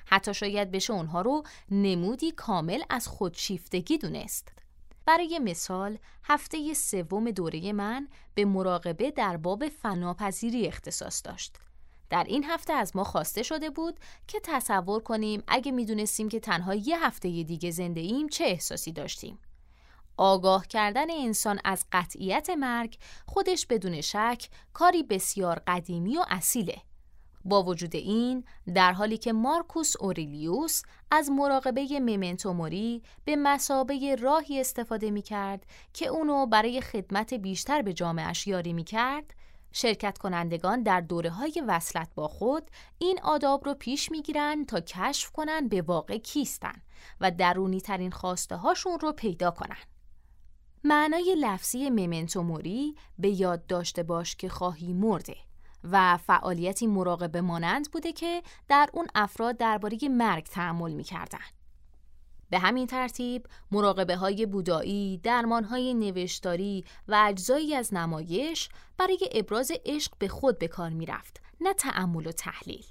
حتی 0.05 0.33
شاید 0.33 0.71
بشه 0.71 0.93
اونها 0.93 1.21
رو 1.21 1.43
نمودی 1.71 2.31
کامل 2.31 2.81
از 2.89 3.07
خودشیفتگی 3.07 3.98
دونست. 3.98 4.51
برای 5.05 5.39
مثال 5.39 5.98
هفته 6.24 6.74
سوم 6.74 7.31
دوره 7.31 7.74
من 7.74 8.07
به 8.36 8.45
مراقبه 8.45 9.12
در 9.12 9.38
باب 9.38 9.67
فناپذیری 9.67 10.67
اختصاص 10.67 11.21
داشت. 11.25 11.57
در 12.12 12.24
این 12.24 12.44
هفته 12.44 12.74
از 12.74 12.96
ما 12.96 13.03
خواسته 13.03 13.44
شده 13.44 13.70
بود 13.70 14.00
که 14.27 14.39
تصور 14.44 15.03
کنیم 15.03 15.44
اگه 15.48 15.72
می‌دونستیم 15.72 16.30
که 16.30 16.39
تنها 16.39 16.75
یه 16.75 17.06
هفته 17.06 17.44
دیگه 17.44 17.72
زنده 17.72 18.01
ایم 18.01 18.30
چه 18.30 18.44
احساسی 18.44 18.91
داشتیم. 18.91 19.39
آگاه 20.18 20.68
کردن 20.68 21.12
انسان 21.12 21.60
از 21.63 21.86
قطعیت 21.91 22.50
مرگ 22.50 22.97
خودش 23.26 23.65
بدون 23.65 24.02
شک 24.02 24.50
کاری 24.74 25.04
بسیار 25.04 25.62
قدیمی 25.67 26.17
و 26.17 26.26
اصیله. 26.30 26.78
با 27.45 27.63
وجود 27.63 27.95
این 27.95 28.43
در 28.76 28.91
حالی 28.91 29.17
که 29.17 29.34
مارکوس 29.34 29.95
اوریلیوس 30.00 30.82
از 31.12 31.30
مراقبه 31.30 32.00
ممنتو 32.00 32.54
موری 32.54 33.04
به 33.26 33.36
مسابه 33.36 34.15
راهی 34.15 34.60
استفاده 34.60 35.12
می 35.12 35.21
کرد 35.21 35.65
که 35.93 36.08
اونو 36.08 36.45
برای 36.45 36.82
خدمت 36.82 37.34
بیشتر 37.34 37.82
به 37.82 37.93
جامعش 37.93 38.47
یاری 38.47 38.74
می 38.74 38.84
کرد 38.84 39.34
شرکت 39.71 40.17
کنندگان 40.17 40.84
در 40.84 41.01
دوره 41.01 41.29
های 41.29 41.63
وصلت 41.67 42.10
با 42.15 42.27
خود 42.27 42.71
این 42.97 43.19
آداب 43.23 43.65
رو 43.65 43.73
پیش 43.73 44.12
می‌گیرن 44.12 44.65
تا 44.65 44.79
کشف 44.79 45.31
کنن 45.31 45.67
به 45.67 45.81
واقع 45.81 46.17
کیستن 46.17 46.81
و 47.21 47.31
درونی 47.31 47.81
ترین 47.81 48.12
خواسته 48.12 48.55
هاشون 48.55 48.99
رو 48.99 49.12
پیدا 49.12 49.51
کنن. 49.51 49.77
معنای 50.84 51.36
لفظی 51.39 51.89
ممنتو 51.89 52.43
موری 52.43 52.95
به 53.19 53.29
یاد 53.29 53.65
داشته 53.65 54.03
باش 54.03 54.36
که 54.36 54.49
خواهی 54.49 54.93
مرده 54.93 55.38
و 55.84 56.17
فعالیتی 56.17 56.88
مراقبه 56.88 57.41
مانند 57.41 57.91
بوده 57.91 58.13
که 58.13 58.43
در 58.67 58.89
اون 58.93 59.07
افراد 59.15 59.57
درباره 59.57 59.97
مرگ 60.10 60.43
تحمل 60.43 60.91
می‌کردن. 60.93 61.39
به 62.52 62.60
همین 62.60 62.88
ترتیب 62.88 63.48
مراقبه 63.72 64.16
های 64.16 64.46
بودایی، 64.46 65.18
درمان 65.18 65.64
های 65.64 65.94
نوشتاری 65.94 66.86
و 67.08 67.24
اجزایی 67.28 67.76
از 67.76 67.94
نمایش 67.94 68.70
برای 68.98 69.30
ابراز 69.32 69.72
عشق 69.86 70.12
به 70.20 70.28
خود 70.28 70.60
به 70.60 70.68
کار 70.68 70.90
می 70.90 71.06
رفت، 71.06 71.42
نه 71.62 71.74
تعمل 71.74 72.28
و 72.28 72.32
تحلیل. 72.32 72.86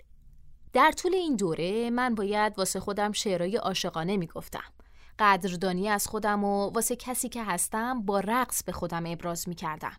در 0.72 0.92
طول 0.92 1.14
این 1.14 1.36
دوره 1.36 1.90
من 1.90 2.14
باید 2.14 2.58
واسه 2.58 2.80
خودم 2.80 3.12
شعرهای 3.12 3.56
عاشقانه 3.56 4.16
می 4.16 4.26
گفتم. 4.26 4.72
قدردانی 5.18 5.88
از 5.88 6.06
خودم 6.06 6.44
و 6.44 6.70
واسه 6.70 6.96
کسی 6.96 7.28
که 7.28 7.44
هستم 7.44 8.02
با 8.02 8.20
رقص 8.20 8.64
به 8.64 8.72
خودم 8.72 9.06
ابراز 9.06 9.48
می 9.48 9.54
کردم. 9.54 9.96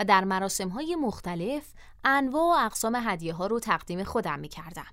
و 0.00 0.04
در 0.04 0.24
مراسم 0.24 0.68
های 0.68 0.96
مختلف 0.96 1.72
انواع 2.04 2.44
و 2.44 2.66
اقسام 2.66 2.98
هدیه 3.04 3.34
ها 3.34 3.46
رو 3.46 3.60
تقدیم 3.60 4.04
خودم 4.04 4.38
می 4.38 4.48
کردم. 4.48 4.86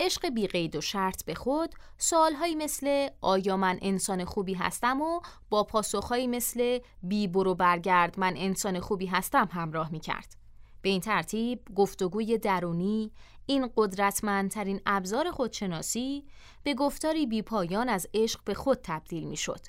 عشق 0.00 0.28
بی 0.28 0.46
قید 0.46 0.76
و 0.76 0.80
شرط 0.80 1.24
به 1.24 1.34
خود 1.34 1.74
سوالهایی 1.98 2.54
مثل 2.54 3.08
آیا 3.20 3.56
من 3.56 3.78
انسان 3.82 4.24
خوبی 4.24 4.54
هستم 4.54 5.00
و 5.00 5.20
با 5.50 5.64
پاسخهایی 5.64 6.26
مثل 6.26 6.78
بی 7.02 7.28
برو 7.28 7.54
برگرد 7.54 8.20
من 8.20 8.34
انسان 8.36 8.80
خوبی 8.80 9.06
هستم 9.06 9.48
همراه 9.52 9.92
می 9.92 10.00
کرد. 10.00 10.36
به 10.82 10.88
این 10.88 11.00
ترتیب 11.00 11.64
گفتگوی 11.74 12.38
درونی 12.38 13.12
این 13.46 13.70
قدرتمندترین 13.76 14.80
ابزار 14.86 15.30
خودشناسی 15.30 16.24
به 16.62 16.74
گفتاری 16.74 17.26
بی 17.26 17.42
پایان 17.42 17.88
از 17.88 18.06
عشق 18.14 18.40
به 18.44 18.54
خود 18.54 18.78
تبدیل 18.82 19.24
می 19.24 19.36
شد. 19.36 19.60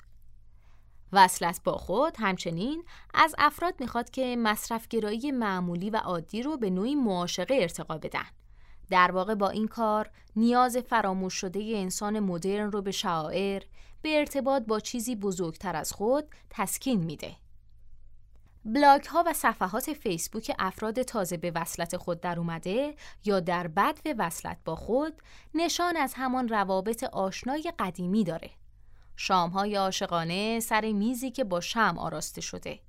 وصلت 1.12 1.60
با 1.64 1.72
خود 1.72 2.16
همچنین 2.18 2.84
از 3.14 3.34
افراد 3.38 3.74
می‌خواد 3.80 4.10
که 4.10 4.36
مصرفگرایی 4.36 5.32
معمولی 5.32 5.90
و 5.90 5.96
عادی 5.96 6.42
رو 6.42 6.56
به 6.56 6.70
نوعی 6.70 6.94
معاشقه 6.94 7.54
ارتقا 7.54 7.98
بدن. 7.98 8.26
در 8.90 9.10
واقع 9.10 9.34
با 9.34 9.48
این 9.48 9.68
کار 9.68 10.10
نیاز 10.36 10.76
فراموش 10.76 11.34
شده 11.34 11.72
انسان 11.74 12.20
مدرن 12.20 12.72
رو 12.72 12.82
به 12.82 12.90
شاعر 12.90 13.62
به 14.02 14.18
ارتباط 14.18 14.62
با 14.62 14.80
چیزی 14.80 15.16
بزرگتر 15.16 15.76
از 15.76 15.92
خود 15.92 16.24
تسکین 16.50 17.04
میده. 17.04 17.36
بلاگ 18.64 19.04
ها 19.04 19.24
و 19.26 19.32
صفحات 19.32 19.92
فیسبوک 19.92 20.52
افراد 20.58 21.02
تازه 21.02 21.36
به 21.36 21.52
وصلت 21.54 21.96
خود 21.96 22.20
در 22.20 22.38
اومده 22.38 22.94
یا 23.24 23.40
در 23.40 23.68
بد 23.68 23.98
و 24.04 24.14
وصلت 24.18 24.58
با 24.64 24.76
خود 24.76 25.22
نشان 25.54 25.96
از 25.96 26.14
همان 26.16 26.48
روابط 26.48 27.04
آشنای 27.04 27.72
قدیمی 27.78 28.24
داره. 28.24 28.50
شام 29.16 29.50
های 29.50 29.76
عاشقانه 29.76 30.60
سر 30.60 30.92
میزی 30.92 31.30
که 31.30 31.44
با 31.44 31.60
شم 31.60 31.94
آراسته 31.98 32.40
شده. 32.40 32.80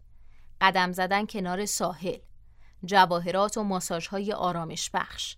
قدم 0.61 0.91
زدن 0.91 1.25
کنار 1.25 1.65
ساحل. 1.65 2.17
جواهرات 2.85 3.57
و 3.57 3.63
ماساژ 3.63 4.07
های 4.07 4.33
آرامش 4.33 4.89
بخش. 4.93 5.35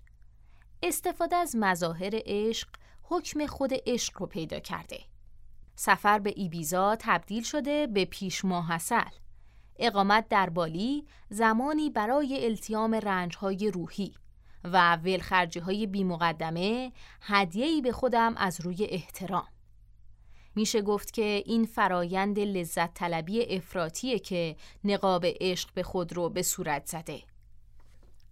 استفاده 0.86 1.36
از 1.36 1.56
مظاهر 1.56 2.12
عشق 2.26 2.68
حکم 3.04 3.46
خود 3.46 3.72
عشق 3.86 4.22
رو 4.22 4.28
پیدا 4.28 4.60
کرده. 4.60 5.00
سفر 5.76 6.20
به 6.20 6.34
ایبیزا 6.36 6.96
تبدیل 7.00 7.44
شده 7.44 7.88
به 7.88 8.06
پیش 8.06 8.46
ماحصل. 8.46 9.10
اقامت 9.80 10.28
در 10.30 10.50
بالی 10.50 11.08
زمانی 11.30 11.90
برای 11.90 12.46
التیام 12.46 12.94
رنجهای 12.94 13.72
روحی 13.72 14.14
و 14.64 14.96
ولخرجی 14.96 15.60
های 15.60 15.88
بی 15.88 16.04
مقدمه 16.04 16.92
هدیه‌ای 17.22 17.82
به 17.82 17.92
خودم 17.92 18.34
از 18.38 18.62
روی 18.62 18.86
احترام. 18.86 19.48
میشه 20.56 20.82
گفت 20.82 21.14
که 21.14 21.44
این 21.46 21.66
فرایند 21.66 22.40
لذت 22.40 22.94
طلبی 22.94 23.56
افراتیه 23.56 24.20
که 24.20 24.56
نقاب 24.84 25.26
عشق 25.42 25.74
به 25.74 25.84
خود 25.84 26.14
رو 26.14 26.30
به 26.30 26.42
صورت 26.42 26.86
زده. 26.86 27.22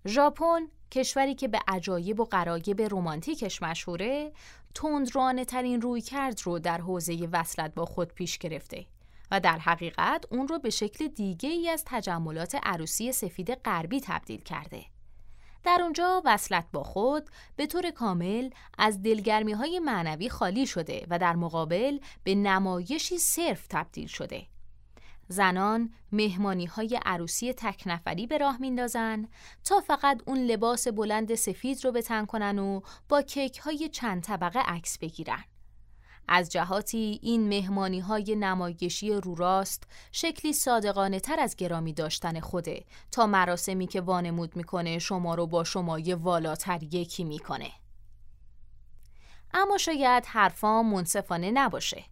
ژاپن 0.07 0.67
کشوری 0.91 1.35
که 1.35 1.47
به 1.47 1.59
عجایب 1.67 2.19
و 2.19 2.25
قرایب 2.25 2.81
رمانتیکش 2.81 3.61
مشهوره 3.61 4.31
تندرانه 4.75 5.45
ترین 5.45 5.81
روی 5.81 6.01
کرد 6.01 6.41
رو 6.43 6.59
در 6.59 6.77
حوزه 6.77 7.29
وصلت 7.31 7.73
با 7.73 7.85
خود 7.85 8.13
پیش 8.13 8.37
گرفته 8.37 8.85
و 9.31 9.39
در 9.39 9.57
حقیقت 9.59 10.25
اون 10.31 10.47
رو 10.47 10.59
به 10.59 10.69
شکل 10.69 11.07
دیگه 11.07 11.49
ای 11.49 11.69
از 11.69 11.83
تجملات 11.85 12.57
عروسی 12.63 13.11
سفید 13.11 13.53
غربی 13.53 14.01
تبدیل 14.01 14.41
کرده. 14.41 14.85
در 15.63 15.79
اونجا 15.81 16.21
وصلت 16.25 16.65
با 16.73 16.83
خود 16.83 17.29
به 17.55 17.65
طور 17.65 17.91
کامل 17.91 18.49
از 18.77 19.01
دلگرمی 19.03 19.51
های 19.51 19.79
معنوی 19.79 20.29
خالی 20.29 20.67
شده 20.67 21.07
و 21.09 21.19
در 21.19 21.35
مقابل 21.35 21.99
به 22.23 22.35
نمایشی 22.35 23.17
صرف 23.17 23.67
تبدیل 23.67 24.07
شده. 24.07 24.47
زنان 25.27 25.93
مهمانی 26.11 26.65
های 26.65 26.99
عروسی 27.05 27.53
تک 27.53 27.83
نفری 27.85 28.27
به 28.27 28.37
راه 28.37 28.57
میندازن 28.61 29.27
تا 29.63 29.79
فقط 29.79 30.21
اون 30.25 30.37
لباس 30.37 30.87
بلند 30.87 31.35
سفید 31.35 31.85
رو 31.85 31.91
به 31.91 32.01
تن 32.01 32.25
کنن 32.25 32.59
و 32.59 32.81
با 33.09 33.21
کیک 33.21 33.57
های 33.57 33.89
چند 33.89 34.23
طبقه 34.23 34.59
عکس 34.59 34.97
بگیرن. 34.97 35.43
از 36.27 36.49
جهاتی 36.49 37.19
این 37.23 37.49
مهمانی 37.49 37.99
های 37.99 38.35
نمایشی 38.35 39.13
رو 39.13 39.35
راست 39.35 39.83
شکلی 40.11 40.53
صادقانه 40.53 41.19
تر 41.19 41.39
از 41.39 41.55
گرامی 41.55 41.93
داشتن 41.93 42.39
خوده 42.39 42.85
تا 43.11 43.27
مراسمی 43.27 43.87
که 43.87 44.01
وانمود 44.01 44.55
می‌کنه 44.55 44.99
شما 44.99 45.35
رو 45.35 45.47
با 45.47 45.63
شمای 45.63 46.13
والاتر 46.13 46.83
یکی 46.83 47.23
می‌کنه. 47.23 47.71
اما 49.53 49.77
شاید 49.77 50.25
حرفا 50.25 50.83
منصفانه 50.83 51.51
نباشه. 51.51 52.05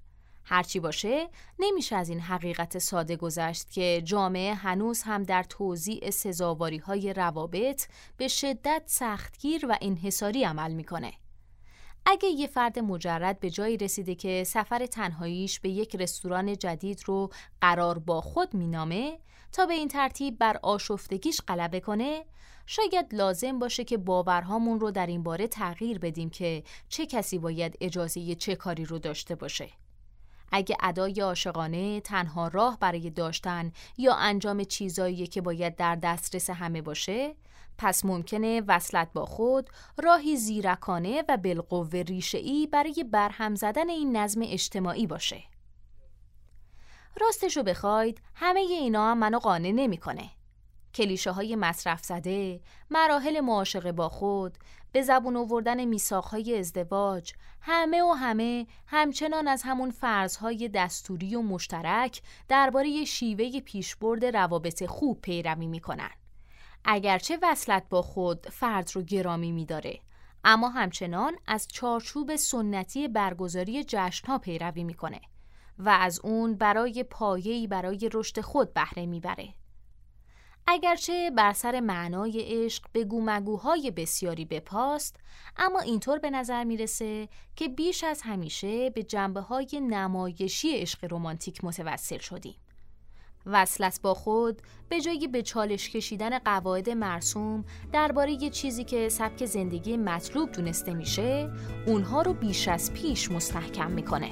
هرچی 0.51 0.79
باشه 0.79 1.29
نمیشه 1.59 1.95
از 1.95 2.09
این 2.09 2.19
حقیقت 2.19 2.77
ساده 2.77 3.15
گذشت 3.15 3.71
که 3.71 4.01
جامعه 4.05 4.53
هنوز 4.53 5.01
هم 5.01 5.23
در 5.23 5.43
توضیع 5.43 6.09
سزاواری 6.09 6.77
های 6.77 7.13
روابط 7.13 7.87
به 8.17 8.27
شدت 8.27 8.83
سختگیر 8.85 9.65
و 9.69 9.77
انحصاری 9.81 10.43
عمل 10.43 10.73
می‌کنه. 10.73 11.13
اگه 12.05 12.27
یه 12.27 12.47
فرد 12.47 12.79
مجرد 12.79 13.39
به 13.39 13.49
جایی 13.49 13.77
رسیده 13.77 14.15
که 14.15 14.43
سفر 14.43 14.85
تنهاییش 14.85 15.59
به 15.59 15.69
یک 15.69 15.95
رستوران 15.95 16.57
جدید 16.57 17.01
رو 17.05 17.29
قرار 17.61 17.99
با 17.99 18.21
خود 18.21 18.55
مینامه 18.55 19.19
تا 19.51 19.65
به 19.65 19.73
این 19.73 19.87
ترتیب 19.87 20.37
بر 20.37 20.59
آشفتگیش 20.63 21.41
غلبه 21.47 21.79
کنه 21.79 22.25
شاید 22.65 23.15
لازم 23.15 23.59
باشه 23.59 23.83
که 23.83 23.97
باورهامون 23.97 24.79
رو 24.79 24.91
در 24.91 25.07
این 25.07 25.23
باره 25.23 25.47
تغییر 25.47 25.99
بدیم 25.99 26.29
که 26.29 26.63
چه 26.89 27.05
کسی 27.05 27.37
باید 27.37 27.77
اجازه 27.81 28.35
چه 28.35 28.55
کاری 28.55 28.85
رو 28.85 28.99
داشته 28.99 29.35
باشه 29.35 29.69
اگه 30.51 30.77
ادای 30.81 31.21
عاشقانه 31.21 32.01
تنها 32.01 32.47
راه 32.47 32.77
برای 32.79 33.09
داشتن 33.09 33.71
یا 33.97 34.15
انجام 34.15 34.63
چیزایی 34.63 35.27
که 35.27 35.41
باید 35.41 35.75
در 35.75 35.95
دسترس 35.95 36.49
همه 36.49 36.81
باشه 36.81 37.35
پس 37.77 38.05
ممکنه 38.05 38.61
وصلت 38.67 39.13
با 39.13 39.25
خود 39.25 39.69
راهی 39.97 40.37
زیرکانه 40.37 41.23
و 41.29 41.37
بالقوه 41.37 41.99
ریشه‌ای 41.99 42.67
برای 42.67 43.05
برهم 43.11 43.55
زدن 43.55 43.89
این 43.89 44.17
نظم 44.17 44.41
اجتماعی 44.43 45.07
باشه. 45.07 45.43
راستشو 47.21 47.63
بخواید 47.63 48.21
همه 48.35 48.59
اینا 48.59 49.11
هم 49.11 49.17
منو 49.17 49.39
قانع 49.39 49.71
نمی‌کنه. 49.71 50.29
کلیشه 50.95 51.31
های 51.31 51.55
مصرف 51.55 52.03
زده، 52.03 52.61
مراحل 52.89 53.39
معاشقه 53.39 53.91
با 53.91 54.09
خود، 54.09 54.57
به 54.91 55.01
زبون 55.01 55.35
آوردن 55.35 55.85
میثاقهای 55.85 56.59
ازدواج، 56.59 57.33
همه 57.61 58.03
و 58.03 58.11
همه 58.11 58.67
همچنان 58.87 59.47
از 59.47 59.63
همون 59.63 59.91
فرضهای 59.91 60.69
دستوری 60.69 61.35
و 61.35 61.41
مشترک 61.41 62.21
درباره 62.47 63.05
شیوه 63.05 63.59
پیشبرد 63.59 64.25
روابط 64.25 64.85
خوب 64.85 65.21
پیروی 65.21 65.67
می‌کنن. 65.67 66.09
اگرچه 66.85 67.37
وصلت 67.41 67.83
با 67.89 68.01
خود 68.01 68.47
فرد 68.49 68.91
رو 68.93 69.01
گرامی 69.01 69.51
میداره 69.51 69.99
اما 70.43 70.69
همچنان 70.69 71.35
از 71.47 71.67
چارچوب 71.67 72.35
سنتی 72.35 73.07
برگزاری 73.07 73.83
جشنها 73.83 74.37
پیروی 74.37 74.83
می‌کنه 74.83 75.21
و 75.77 75.89
از 75.89 76.19
اون 76.23 76.55
برای 76.55 77.03
پایه‌ای 77.03 77.67
برای 77.67 78.09
رشد 78.13 78.41
خود 78.41 78.73
بهره 78.73 79.05
می‌بره. 79.05 79.53
اگرچه 80.71 81.31
بر 81.31 81.53
سر 81.53 81.79
معنای 81.79 82.43
عشق 82.47 82.85
به 82.91 83.03
گومگوهای 83.03 83.91
بسیاری 83.91 84.45
بپاست 84.45 85.15
اما 85.57 85.79
اینطور 85.79 86.19
به 86.19 86.29
نظر 86.29 86.63
می‌رسه 86.63 87.29
که 87.55 87.67
بیش 87.67 88.03
از 88.03 88.21
همیشه 88.21 88.89
به 88.89 89.03
جنبه 89.03 89.41
های 89.41 89.67
نمایشی 89.89 90.77
عشق 90.77 91.13
رمانتیک 91.13 91.63
متوسل 91.63 92.17
شدیم. 92.17 92.55
وصلت 93.45 94.01
با 94.01 94.13
خود 94.13 94.61
به 94.89 95.01
جایی 95.01 95.27
به 95.27 95.41
چالش 95.41 95.89
کشیدن 95.89 96.39
قواعد 96.39 96.89
مرسوم 96.89 97.65
درباره 97.91 98.43
یه 98.43 98.49
چیزی 98.49 98.83
که 98.83 99.09
سبک 99.09 99.45
زندگی 99.45 99.97
مطلوب 99.97 100.51
دونسته 100.51 100.93
میشه 100.93 101.51
اونها 101.87 102.21
رو 102.21 102.33
بیش 102.33 102.67
از 102.67 102.93
پیش 102.93 103.31
مستحکم 103.31 103.91
می‌کنه. 103.91 104.29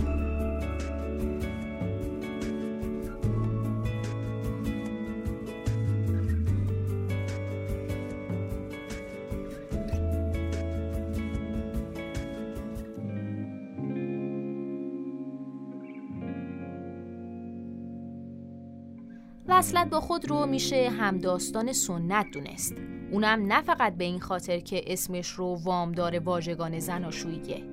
وصلت 19.50 19.90
با 19.90 20.02
خود 20.02 20.30
رو 20.30 20.46
میشه 20.46 20.90
همداستان 20.90 21.74
سنت 21.74 22.26
دونست. 22.34 22.76
اونم 23.12 23.46
نه 23.46 23.62
فقط 23.62 23.98
به 23.98 24.04
این 24.04 24.20
خاطر 24.20 24.60
که 24.60 24.94
اسمش 24.94 25.30
رو 25.30 25.60
وامدار 25.64 26.20
واژگان 26.20 26.80
زناشوییه. 26.80 27.64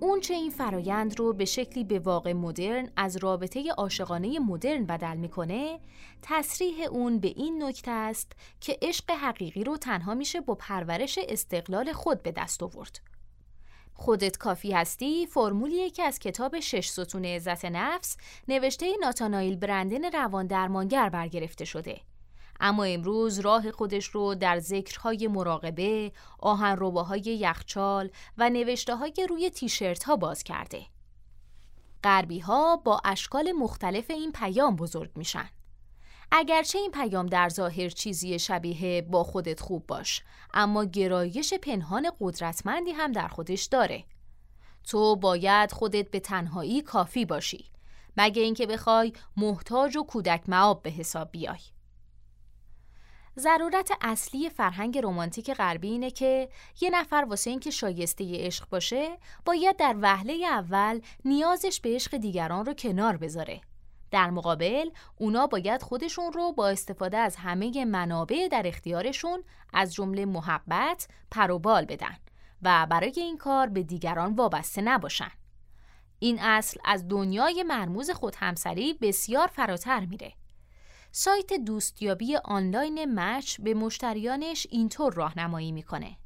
اون 0.00 0.20
چه 0.20 0.34
این 0.34 0.50
فرایند 0.50 1.18
رو 1.18 1.32
به 1.32 1.44
شکلی 1.44 1.84
به 1.84 1.98
واقع 1.98 2.32
مدرن 2.32 2.88
از 2.96 3.16
رابطه 3.16 3.70
عاشقانه 3.70 4.38
مدرن 4.38 4.86
بدل 4.86 5.16
می‌کنه 5.16 5.80
تصریح 6.22 6.88
اون 6.90 7.18
به 7.18 7.28
این 7.28 7.62
نکته 7.62 7.90
است 7.90 8.32
که 8.60 8.78
عشق 8.82 9.10
حقیقی 9.10 9.64
رو 9.64 9.76
تنها 9.76 10.14
میشه 10.14 10.40
با 10.40 10.54
پرورش 10.54 11.18
استقلال 11.28 11.92
خود 11.92 12.22
به 12.22 12.32
دست 12.32 12.62
آورد. 12.62 13.00
خودت 13.96 14.36
کافی 14.36 14.72
هستی 14.72 15.26
فرمولیه 15.26 15.90
که 15.90 16.02
از 16.02 16.18
کتاب 16.18 16.60
شش 16.60 16.88
ستون 16.88 17.24
عزت 17.24 17.64
نفس 17.64 18.16
نوشته 18.48 18.92
ناتانایل 19.00 19.56
برندن 19.56 20.12
روان 20.12 20.46
درمانگر 20.46 21.08
برگرفته 21.08 21.64
شده 21.64 22.00
اما 22.60 22.84
امروز 22.84 23.38
راه 23.38 23.70
خودش 23.70 24.06
رو 24.06 24.34
در 24.34 24.58
ذکرهای 24.58 25.28
مراقبه، 25.28 26.12
آهنرباهای 26.38 27.20
یخچال 27.20 28.10
و 28.38 28.50
نوشته 28.50 28.96
های 28.96 29.26
روی 29.28 29.50
تیشرت 29.50 30.04
ها 30.04 30.16
باز 30.16 30.44
کرده. 30.44 30.82
غربی 32.04 32.38
ها 32.38 32.76
با 32.76 33.00
اشکال 33.04 33.52
مختلف 33.52 34.10
این 34.10 34.32
پیام 34.32 34.76
بزرگ 34.76 35.10
میشن. 35.16 35.48
اگرچه 36.32 36.78
این 36.78 36.90
پیام 36.90 37.26
در 37.26 37.48
ظاهر 37.48 37.88
چیزی 37.88 38.38
شبیه 38.38 39.02
با 39.02 39.24
خودت 39.24 39.60
خوب 39.60 39.86
باش 39.86 40.22
اما 40.54 40.84
گرایش 40.84 41.54
پنهان 41.54 42.10
قدرتمندی 42.20 42.90
هم 42.90 43.12
در 43.12 43.28
خودش 43.28 43.64
داره. 43.64 44.04
تو 44.84 45.16
باید 45.16 45.72
خودت 45.72 46.10
به 46.10 46.20
تنهایی 46.20 46.82
کافی 46.82 47.24
باشی. 47.24 47.70
مگه 48.16 48.42
اینکه 48.42 48.66
بخوای 48.66 49.12
محتاج 49.36 49.96
و 49.96 50.02
کودک 50.02 50.42
معاب 50.48 50.82
به 50.82 50.90
حساب 50.90 51.30
بیای. 51.30 51.58
ضرورت 53.38 53.90
اصلی 54.00 54.50
فرهنگ 54.50 54.98
رمانتیک 54.98 55.50
غربی 55.54 55.88
اینه 55.88 56.10
که 56.10 56.48
یه 56.80 56.90
نفر 56.90 57.26
واسه 57.28 57.50
اینکه 57.50 57.70
شایسته 57.70 58.46
عشق 58.46 58.68
باشه 58.68 59.18
باید 59.44 59.76
در 59.76 59.96
وهله 60.00 60.46
اول 60.46 61.00
نیازش 61.24 61.80
به 61.80 61.94
عشق 61.94 62.16
دیگران 62.16 62.66
رو 62.66 62.74
کنار 62.74 63.16
بذاره. 63.16 63.60
در 64.16 64.30
مقابل 64.30 64.90
اونا 65.16 65.46
باید 65.46 65.82
خودشون 65.82 66.32
رو 66.32 66.52
با 66.52 66.68
استفاده 66.68 67.16
از 67.16 67.36
همه 67.36 67.84
منابع 67.84 68.48
در 68.50 68.62
اختیارشون 68.66 69.44
از 69.72 69.94
جمله 69.94 70.24
محبت 70.24 71.08
پروبال 71.30 71.84
بدن 71.84 72.16
و 72.62 72.86
برای 72.90 73.12
این 73.16 73.38
کار 73.38 73.66
به 73.66 73.82
دیگران 73.82 74.34
وابسته 74.34 74.82
نباشن. 74.82 75.30
این 76.18 76.38
اصل 76.40 76.80
از 76.84 77.08
دنیای 77.08 77.62
مرموز 77.62 78.10
خود 78.10 78.34
همسری 78.38 78.94
بسیار 78.94 79.46
فراتر 79.46 80.00
میره. 80.00 80.32
سایت 81.12 81.52
دوستیابی 81.52 82.36
آنلاین 82.36 83.20
مچ 83.20 83.60
به 83.60 83.74
مشتریانش 83.74 84.66
اینطور 84.70 85.12
راهنمایی 85.12 85.72
می‌کنه. 85.72 86.16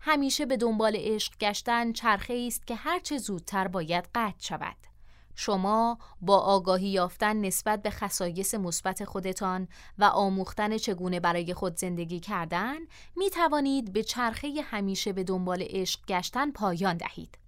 همیشه 0.00 0.46
به 0.46 0.56
دنبال 0.56 0.96
عشق 0.98 1.38
گشتن 1.40 1.92
چرخه 1.92 2.44
است 2.46 2.66
که 2.66 2.74
هرچه 2.74 3.18
زودتر 3.18 3.68
باید 3.68 4.08
قطع 4.14 4.38
شود. 4.38 4.91
شما 5.34 5.98
با 6.20 6.38
آگاهی 6.38 6.88
یافتن 6.88 7.36
نسبت 7.36 7.82
به 7.82 7.90
خصایص 7.90 8.54
مثبت 8.54 9.04
خودتان 9.04 9.68
و 9.98 10.04
آموختن 10.04 10.78
چگونه 10.78 11.20
برای 11.20 11.54
خود 11.54 11.76
زندگی 11.76 12.20
کردن 12.20 12.76
می 13.16 13.30
توانید 13.30 13.92
به 13.92 14.02
چرخه 14.02 14.48
همیشه 14.64 15.12
به 15.12 15.24
دنبال 15.24 15.64
عشق 15.66 16.00
گشتن 16.06 16.50
پایان 16.50 16.96
دهید. 16.96 17.38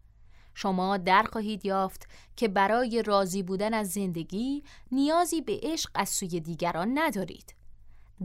شما 0.55 0.97
در 0.97 1.23
خواهید 1.23 1.66
یافت 1.66 2.09
که 2.37 2.49
برای 2.49 3.03
راضی 3.03 3.42
بودن 3.42 3.75
از 3.75 3.90
زندگی 3.90 4.64
نیازی 4.92 5.40
به 5.40 5.61
عشق 5.62 5.90
از 5.94 6.09
سوی 6.09 6.40
دیگران 6.40 6.99
ندارید. 6.99 7.55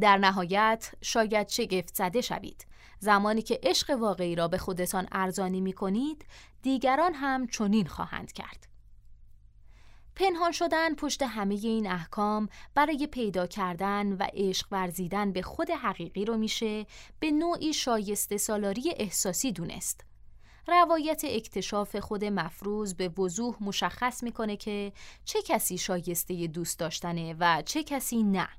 در 0.02 0.18
نهایت 0.18 0.92
شاید 1.02 1.50
شگفت 1.50 1.96
زده 1.96 2.22
شوید 2.22 2.66
زمانی 3.00 3.42
که 3.42 3.60
عشق 3.64 3.90
واقعی 3.90 4.36
را 4.36 4.48
به 4.48 4.58
خودتان 4.58 5.08
ارزانی 5.12 5.62
می 5.62 5.74
کنید 5.74 6.26
دیگران 6.62 7.14
هم 7.14 7.48
چنین 7.48 7.88
خواهند 7.88 8.32
کرد 8.32 8.69
پنهان 10.20 10.52
شدن 10.52 10.96
پشت 10.96 11.22
همه 11.22 11.56
این 11.56 11.92
احکام 11.92 12.50
برای 12.76 13.08
پیدا 13.08 13.48
کردن 13.48 14.14
و 14.14 14.28
عشق 14.34 14.68
ورزیدن 14.72 15.32
به 15.32 15.42
خود 15.42 15.72
حقیقی 15.72 16.26
رو 16.26 16.38
میشه 16.38 16.86
به 17.20 17.32
نوعی 17.32 17.74
شایسته 17.74 18.38
سالاری 18.38 18.94
احساسی 18.96 19.52
دونست. 19.52 20.06
روایت 20.68 21.22
اکتشاف 21.26 21.96
خود 21.96 22.26
مفروض 22.26 22.94
به 22.94 23.10
وضوح 23.10 23.56
مشخص 23.62 24.24
می‌کنه 24.24 24.58
که 24.58 24.94
چه 25.26 25.42
کسی 25.42 25.78
شایسته 25.78 26.48
دوست 26.48 26.80
داشتنه 26.80 27.36
و 27.40 27.62
چه 27.66 27.84
کسی 27.84 28.24
نه. 28.24 28.50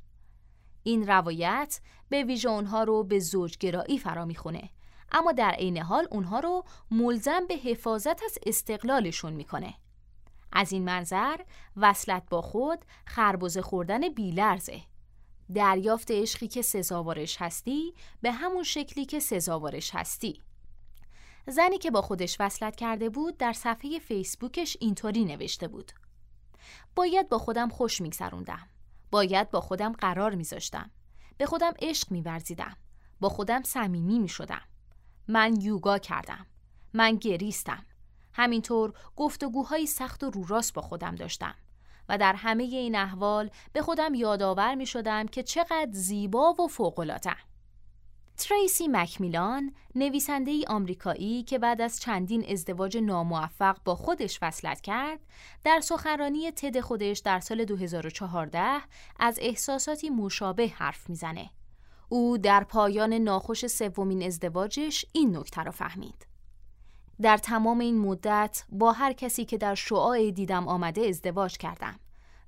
این 0.83 1.07
روایت 1.07 1.81
به 2.09 2.25
ویژه 2.25 2.49
اونها 2.49 2.85
رو 2.85 3.05
به 3.05 3.19
زوجگرایی 3.19 3.99
فرا 3.99 4.25
می‌خونه 4.25 4.71
اما 5.13 5.33
در 5.33 5.51
عین 5.51 5.79
حال 5.79 6.09
اونها 6.11 6.41
رو 6.41 6.65
ملزم 6.91 7.47
به 7.49 7.55
حفاظت 7.55 8.23
از 8.25 8.39
استقلالشون 8.47 9.33
می‌کنه. 9.33 9.75
از 10.53 10.73
این 10.73 10.85
منظر 10.85 11.37
وصلت 11.77 12.23
با 12.31 12.43
خود 12.43 12.85
خربزه 13.07 13.63
خوردن 13.63 14.09
بیلرزه. 14.09 14.81
دریافت 15.55 16.11
عشقی 16.11 16.49
که 16.49 16.63
سزاوارش 16.63 17.37
هستی 17.43 17.95
به 18.23 18.33
همون 18.33 18.63
شکلی 18.63 19.05
که 19.05 19.21
سزاوارش 19.21 19.95
هستی. 19.95 20.43
زنی 21.47 21.79
که 21.79 21.91
با 21.91 22.03
خودش 22.03 22.37
وصلت 22.41 22.77
کرده 22.77 23.09
بود 23.09 23.37
در 23.37 23.53
صفحه 23.53 23.99
فیسبوکش 23.99 24.77
اینطوری 24.81 25.25
نوشته 25.25 25.69
بود. 25.69 25.93
باید 26.95 27.29
با 27.29 27.39
خودم 27.39 27.69
خوش 27.69 28.01
میگذروندم. 28.01 28.69
باید 29.11 29.51
با 29.51 29.61
خودم 29.61 29.93
قرار 29.93 30.35
میذاشتم. 30.35 30.91
به 31.39 31.47
خودم 31.47 31.73
عشق 31.79 32.11
میورزیدم. 32.11 32.77
با 33.21 33.29
خودم 33.29 33.63
صمیمی 33.63 34.19
می‌شدم. 34.19 34.63
من 35.29 35.61
یوگا 35.61 35.99
کردم. 35.99 36.47
من 36.95 37.17
گریستم. 37.17 37.87
همینطور 38.33 38.93
گفتگوهای 39.17 39.87
سخت 39.87 40.25
و 40.25 40.31
رو 40.31 40.45
راست 40.45 40.75
با 40.75 40.83
خودم 40.83 41.15
داشتم 41.15 41.55
و 42.09 42.19
در 42.19 42.35
همه 42.35 42.63
این 42.63 42.97
احوال 42.97 43.51
به 43.73 43.83
خودم 43.83 44.15
یادآور 44.15 44.75
می 44.75 44.87
شدم 44.87 45.27
که 45.27 45.43
چقدر 45.43 45.89
زیبا 45.93 46.53
و 46.53 46.69
فوق‌العاده 46.69 47.37
تریسی 48.37 48.89
مکمیلان 48.89 49.75
نویسنده 49.95 50.51
ای 50.51 50.65
آمریکایی 50.69 51.43
که 51.43 51.59
بعد 51.59 51.81
از 51.81 52.01
چندین 52.01 52.45
ازدواج 52.49 52.97
ناموفق 52.97 53.77
با 53.85 53.95
خودش 53.95 54.39
وصلت 54.43 54.81
کرد 54.81 55.21
در 55.65 55.81
سخنرانی 55.81 56.51
تد 56.51 56.81
خودش 56.81 57.19
در 57.19 57.41
سال 57.41 57.65
2014 57.65 58.81
از 59.19 59.39
احساساتی 59.43 60.11
مشابه 60.11 60.69
حرف 60.69 61.09
می‌زنه. 61.11 61.51
او 62.09 62.39
در 62.39 62.65
پایان 62.65 63.13
ناخوش 63.13 63.67
سومین 63.67 64.23
ازدواجش 64.23 65.05
این 65.13 65.37
نکته 65.37 65.63
را 65.63 65.71
فهمید. 65.71 66.30
در 67.23 67.37
تمام 67.37 67.79
این 67.79 67.99
مدت 67.99 68.65
با 68.69 68.93
هر 68.93 69.13
کسی 69.13 69.45
که 69.45 69.59
در 69.59 69.75
شعاع 69.75 70.31
دیدم 70.31 70.69
آمده 70.69 71.01
ازدواج 71.01 71.59
کردم 71.59 72.01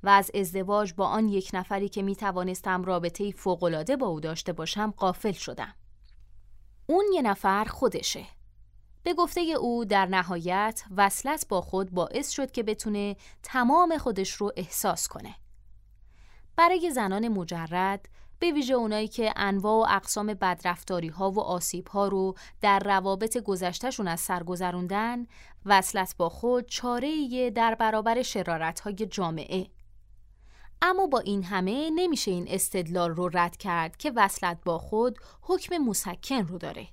و 0.02 0.08
از 0.08 0.30
ازدواج 0.34 0.92
با 0.94 1.06
آن 1.06 1.28
یک 1.28 1.50
نفری 1.52 1.88
که 1.88 2.02
می 2.02 2.16
توانستم 2.16 2.84
رابطه 2.84 3.30
فوقلاده 3.30 3.96
با 3.96 4.06
او 4.06 4.20
داشته 4.20 4.52
باشم 4.52 4.94
قافل 4.96 5.32
شدم. 5.32 5.74
اون 6.86 7.04
یه 7.14 7.22
نفر 7.22 7.64
خودشه. 7.64 8.24
به 9.02 9.14
گفته 9.14 9.40
او 9.40 9.84
در 9.84 10.06
نهایت 10.06 10.84
وصلت 10.96 11.48
با 11.48 11.60
خود 11.60 11.90
باعث 11.90 12.30
شد 12.30 12.50
که 12.50 12.62
بتونه 12.62 13.16
تمام 13.42 13.98
خودش 13.98 14.32
رو 14.32 14.52
احساس 14.56 15.08
کنه. 15.08 15.34
برای 16.56 16.90
زنان 16.90 17.28
مجرد 17.28 18.08
به 18.42 18.52
ویژه 18.52 18.74
اونایی 18.74 19.08
که 19.08 19.32
انواع 19.36 19.74
و 19.74 19.96
اقسام 19.96 20.26
بدرفتاری 20.26 21.08
ها 21.08 21.30
و 21.30 21.40
آسیب 21.40 21.88
ها 21.88 22.08
رو 22.08 22.34
در 22.60 22.78
روابط 22.78 23.38
گذشتهشون 23.38 24.08
از 24.08 24.20
سر 24.20 24.42
گذروندن 24.42 25.26
وصلت 25.66 26.14
با 26.16 26.28
خود 26.28 26.66
چاره 26.66 27.50
در 27.50 27.74
برابر 27.74 28.22
شرارت 28.22 28.80
های 28.80 28.94
جامعه. 28.94 29.66
اما 30.82 31.06
با 31.06 31.18
این 31.18 31.44
همه 31.44 31.90
نمیشه 31.94 32.30
این 32.30 32.46
استدلال 32.48 33.10
رو 33.10 33.30
رد 33.32 33.56
کرد 33.56 33.96
که 33.96 34.12
وصلت 34.16 34.58
با 34.64 34.78
خود 34.78 35.18
حکم 35.42 35.78
مسکن 35.78 36.46
رو 36.46 36.58
داره. 36.58 36.88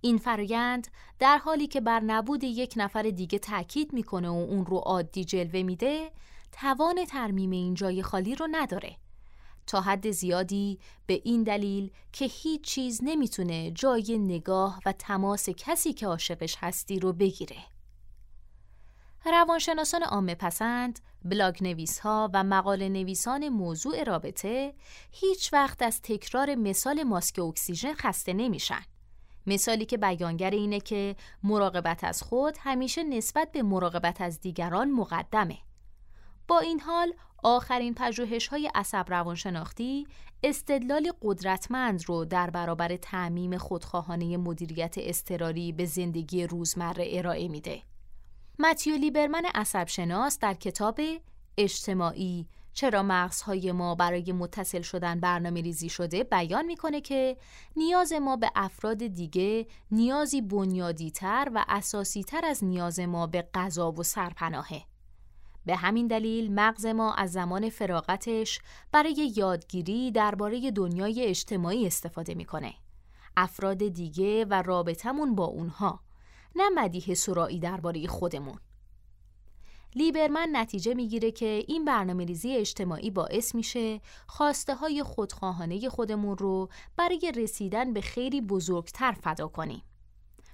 این 0.00 0.18
فرایند 0.18 0.88
در 1.18 1.38
حالی 1.38 1.66
که 1.66 1.80
بر 1.80 2.00
نبود 2.00 2.44
یک 2.44 2.74
نفر 2.76 3.02
دیگه 3.02 3.38
تاکید 3.38 3.92
می‌کنه 3.92 4.28
و 4.28 4.32
اون 4.32 4.66
رو 4.66 4.76
عادی 4.76 5.24
جلوه 5.24 5.62
میده 5.62 6.10
توان 6.52 7.04
ترمیم 7.04 7.50
این 7.50 7.74
جای 7.74 8.02
خالی 8.02 8.34
رو 8.34 8.48
نداره. 8.50 8.96
تا 9.70 9.80
حد 9.80 10.10
زیادی 10.10 10.78
به 11.06 11.20
این 11.24 11.42
دلیل 11.42 11.90
که 12.12 12.24
هیچ 12.24 12.62
چیز 12.62 13.00
نمی‌تونه 13.02 13.70
جای 13.70 14.18
نگاه 14.18 14.80
و 14.86 14.92
تماس 14.92 15.48
کسی 15.48 15.92
که 15.92 16.06
عاشقش 16.06 16.56
هستی 16.60 17.00
رو 17.00 17.12
بگیره. 17.12 17.56
روانشناسان 19.24 20.02
عامه 20.02 20.34
پسند، 20.34 21.00
بلاگ 21.24 21.64
نویس 21.64 21.98
ها 21.98 22.30
و 22.34 22.44
مقاله 22.44 22.88
نویسان 22.88 23.48
موضوع 23.48 24.04
رابطه 24.04 24.74
هیچ 25.12 25.52
وقت 25.52 25.82
از 25.82 26.02
تکرار 26.02 26.54
مثال 26.54 27.02
ماسک 27.02 27.38
اکسیژن 27.38 27.94
خسته 27.94 28.32
نمیشن. 28.32 28.82
مثالی 29.46 29.84
که 29.84 29.98
بیانگر 29.98 30.50
اینه 30.50 30.80
که 30.80 31.16
مراقبت 31.42 32.04
از 32.04 32.22
خود 32.22 32.56
همیشه 32.60 33.02
نسبت 33.02 33.52
به 33.52 33.62
مراقبت 33.62 34.20
از 34.20 34.40
دیگران 34.40 34.90
مقدمه. 34.90 35.58
با 36.50 36.58
این 36.58 36.80
حال 36.80 37.12
آخرین 37.42 37.94
پژوهش 37.94 38.48
های 38.48 38.70
عصب 38.74 39.04
روانشناختی 39.08 40.06
استدلال 40.42 41.12
قدرتمند 41.22 42.08
رو 42.08 42.24
در 42.24 42.50
برابر 42.50 42.96
تعمیم 42.96 43.58
خودخواهانه 43.58 44.36
مدیریت 44.36 44.94
استراری 44.98 45.72
به 45.72 45.84
زندگی 45.84 46.46
روزمره 46.46 47.08
ارائه 47.10 47.48
میده. 47.48 47.82
متیو 48.58 48.96
لیبرمن 48.96 49.44
عصب 49.54 49.86
شناس 49.86 50.38
در 50.38 50.54
کتاب 50.54 51.00
اجتماعی 51.58 52.46
چرا 52.72 53.02
مغزهای 53.02 53.72
ما 53.72 53.94
برای 53.94 54.32
متصل 54.32 54.82
شدن 54.82 55.20
برنامه 55.20 55.60
ریزی 55.60 55.88
شده 55.88 56.24
بیان 56.24 56.66
می‌کنه 56.66 57.00
که 57.00 57.36
نیاز 57.76 58.12
ما 58.12 58.36
به 58.36 58.50
افراد 58.54 59.06
دیگه 59.06 59.66
نیازی 59.90 60.42
بنیادی 60.42 61.10
تر 61.10 61.50
و 61.54 61.64
اساسی 61.68 62.22
تر 62.22 62.44
از 62.44 62.64
نیاز 62.64 63.00
ما 63.00 63.26
به 63.26 63.48
غذا 63.54 63.92
و 63.92 64.02
سرپناهه. 64.02 64.89
به 65.66 65.76
همین 65.76 66.06
دلیل 66.06 66.54
مغز 66.54 66.86
ما 66.86 67.14
از 67.14 67.32
زمان 67.32 67.70
فراغتش 67.70 68.60
برای 68.92 69.32
یادگیری 69.36 70.10
درباره 70.10 70.70
دنیای 70.70 71.26
اجتماعی 71.26 71.86
استفاده 71.86 72.34
می‌کنه. 72.34 72.74
افراد 73.36 73.88
دیگه 73.88 74.44
و 74.44 74.62
رابطمون 74.62 75.34
با 75.34 75.44
اونها 75.44 76.00
نه 76.56 76.68
مدیح 76.68 77.14
سرایی 77.14 77.58
درباره 77.58 78.06
خودمون. 78.06 78.58
لیبرمن 79.94 80.48
نتیجه 80.52 80.94
می‌گیره 80.94 81.30
که 81.30 81.64
این 81.68 81.84
برنامه 81.84 82.24
ریزی 82.24 82.56
اجتماعی 82.56 83.10
باعث 83.10 83.54
میشه 83.54 84.00
خواسته 84.26 84.74
های 84.74 85.02
خودخواهانه 85.02 85.88
خودمون 85.88 86.38
رو 86.38 86.68
برای 86.96 87.32
رسیدن 87.36 87.92
به 87.92 88.00
خیلی 88.00 88.40
بزرگتر 88.40 89.12
فدا 89.12 89.48
کنیم. 89.48 89.82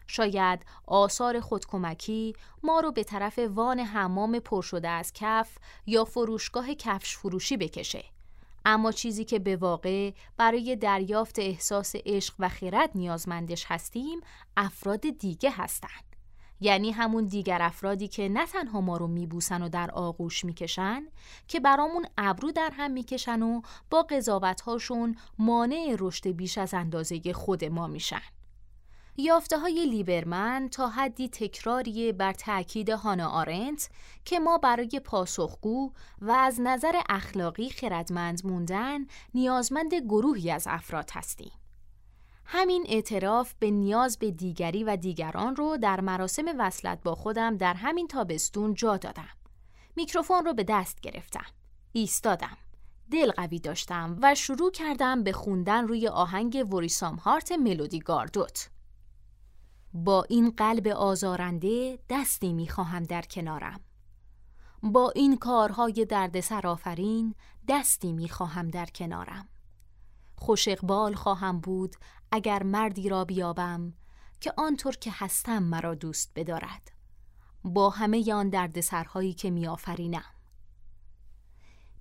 شاید 0.06 0.60
آثار 0.86 1.40
خودکمکی 1.40 2.34
ما 2.62 2.80
رو 2.80 2.92
به 2.92 3.04
طرف 3.04 3.38
وان 3.38 3.80
حمام 3.80 4.38
پر 4.38 4.62
شده 4.62 4.88
از 4.88 5.12
کف 5.14 5.58
یا 5.86 6.04
فروشگاه 6.04 6.74
کفش 6.74 7.16
فروشی 7.16 7.56
بکشه. 7.56 8.04
اما 8.64 8.92
چیزی 8.92 9.24
که 9.24 9.38
به 9.38 9.56
واقع 9.56 10.12
برای 10.36 10.76
دریافت 10.76 11.38
احساس 11.38 11.94
عشق 12.06 12.34
و 12.38 12.48
خیرت 12.48 12.90
نیازمندش 12.94 13.64
هستیم 13.68 14.20
افراد 14.56 15.00
دیگه 15.00 15.50
هستند. 15.50 16.16
یعنی 16.60 16.90
همون 16.90 17.24
دیگر 17.24 17.62
افرادی 17.62 18.08
که 18.08 18.28
نه 18.28 18.46
تنها 18.46 18.80
ما 18.80 18.96
رو 18.96 19.06
میبوسن 19.06 19.62
و 19.62 19.68
در 19.68 19.90
آغوش 19.90 20.44
می‌کشن 20.44 21.02
که 21.48 21.60
برامون 21.60 22.06
ابرو 22.18 22.52
در 22.52 22.70
هم 22.72 22.90
می‌کشن 22.90 23.42
و 23.42 23.60
با 23.90 24.02
قضاوتهاشون 24.02 25.16
مانع 25.38 25.96
رشد 25.98 26.28
بیش 26.28 26.58
از 26.58 26.74
اندازه 26.74 27.32
خود 27.32 27.64
ما 27.64 27.86
میشن. 27.86 28.22
یافته 29.18 29.58
های 29.58 29.86
لیبرمن 29.86 30.68
تا 30.68 30.88
حدی 30.88 31.28
تکراری 31.28 32.12
بر 32.12 32.32
تأکید 32.32 32.88
هانا 32.88 33.28
آرنت 33.28 33.88
که 34.24 34.38
ما 34.38 34.58
برای 34.58 35.00
پاسخگو 35.04 35.92
و 36.20 36.30
از 36.30 36.60
نظر 36.60 37.00
اخلاقی 37.08 37.70
خردمند 37.70 38.46
موندن 38.46 39.06
نیازمند 39.34 39.94
گروهی 39.94 40.50
از 40.50 40.66
افراد 40.70 41.10
هستیم. 41.12 41.52
همین 42.44 42.84
اعتراف 42.88 43.54
به 43.58 43.70
نیاز 43.70 44.18
به 44.18 44.30
دیگری 44.30 44.84
و 44.84 44.96
دیگران 44.96 45.56
رو 45.56 45.76
در 45.76 46.00
مراسم 46.00 46.44
وصلت 46.58 47.02
با 47.02 47.14
خودم 47.14 47.56
در 47.56 47.74
همین 47.74 48.08
تابستون 48.08 48.74
جا 48.74 48.96
دادم. 48.96 49.36
میکروفون 49.96 50.44
رو 50.44 50.54
به 50.54 50.64
دست 50.68 51.00
گرفتم. 51.00 51.46
ایستادم. 51.92 52.56
دل 53.10 53.30
قوی 53.30 53.58
داشتم 53.58 54.18
و 54.22 54.34
شروع 54.34 54.70
کردم 54.70 55.22
به 55.22 55.32
خوندن 55.32 55.88
روی 55.88 56.08
آهنگ 56.08 56.66
وریسام 56.70 57.16
هارت 57.16 57.52
ملودی 57.52 57.98
گاردوت. 57.98 58.70
با 60.04 60.22
این 60.28 60.50
قلب 60.50 60.86
آزارنده 60.86 61.98
دستی 62.08 62.52
می‌خواهم 62.52 63.02
در 63.02 63.22
کنارم. 63.22 63.80
با 64.82 65.12
این 65.14 65.36
کارهای 65.36 66.04
درد 66.04 66.40
سرافرین 66.40 67.34
دستی 67.68 68.12
می‌خواهم 68.12 68.68
در 68.68 68.86
کنارم. 68.86 69.48
خوش 70.38 70.68
اقبال 70.68 71.14
خواهم 71.14 71.60
بود 71.60 71.96
اگر 72.32 72.62
مردی 72.62 73.08
را 73.08 73.24
بیابم 73.24 73.92
که 74.40 74.52
آنطور 74.56 74.96
که 74.96 75.10
هستم 75.14 75.62
مرا 75.62 75.94
دوست 75.94 76.32
بدارد. 76.34 76.92
با 77.64 77.90
همه 77.90 78.34
آن 78.34 78.48
درد 78.48 78.80
سرهایی 78.80 79.32
که 79.32 79.50
میآفرینم 79.50 80.35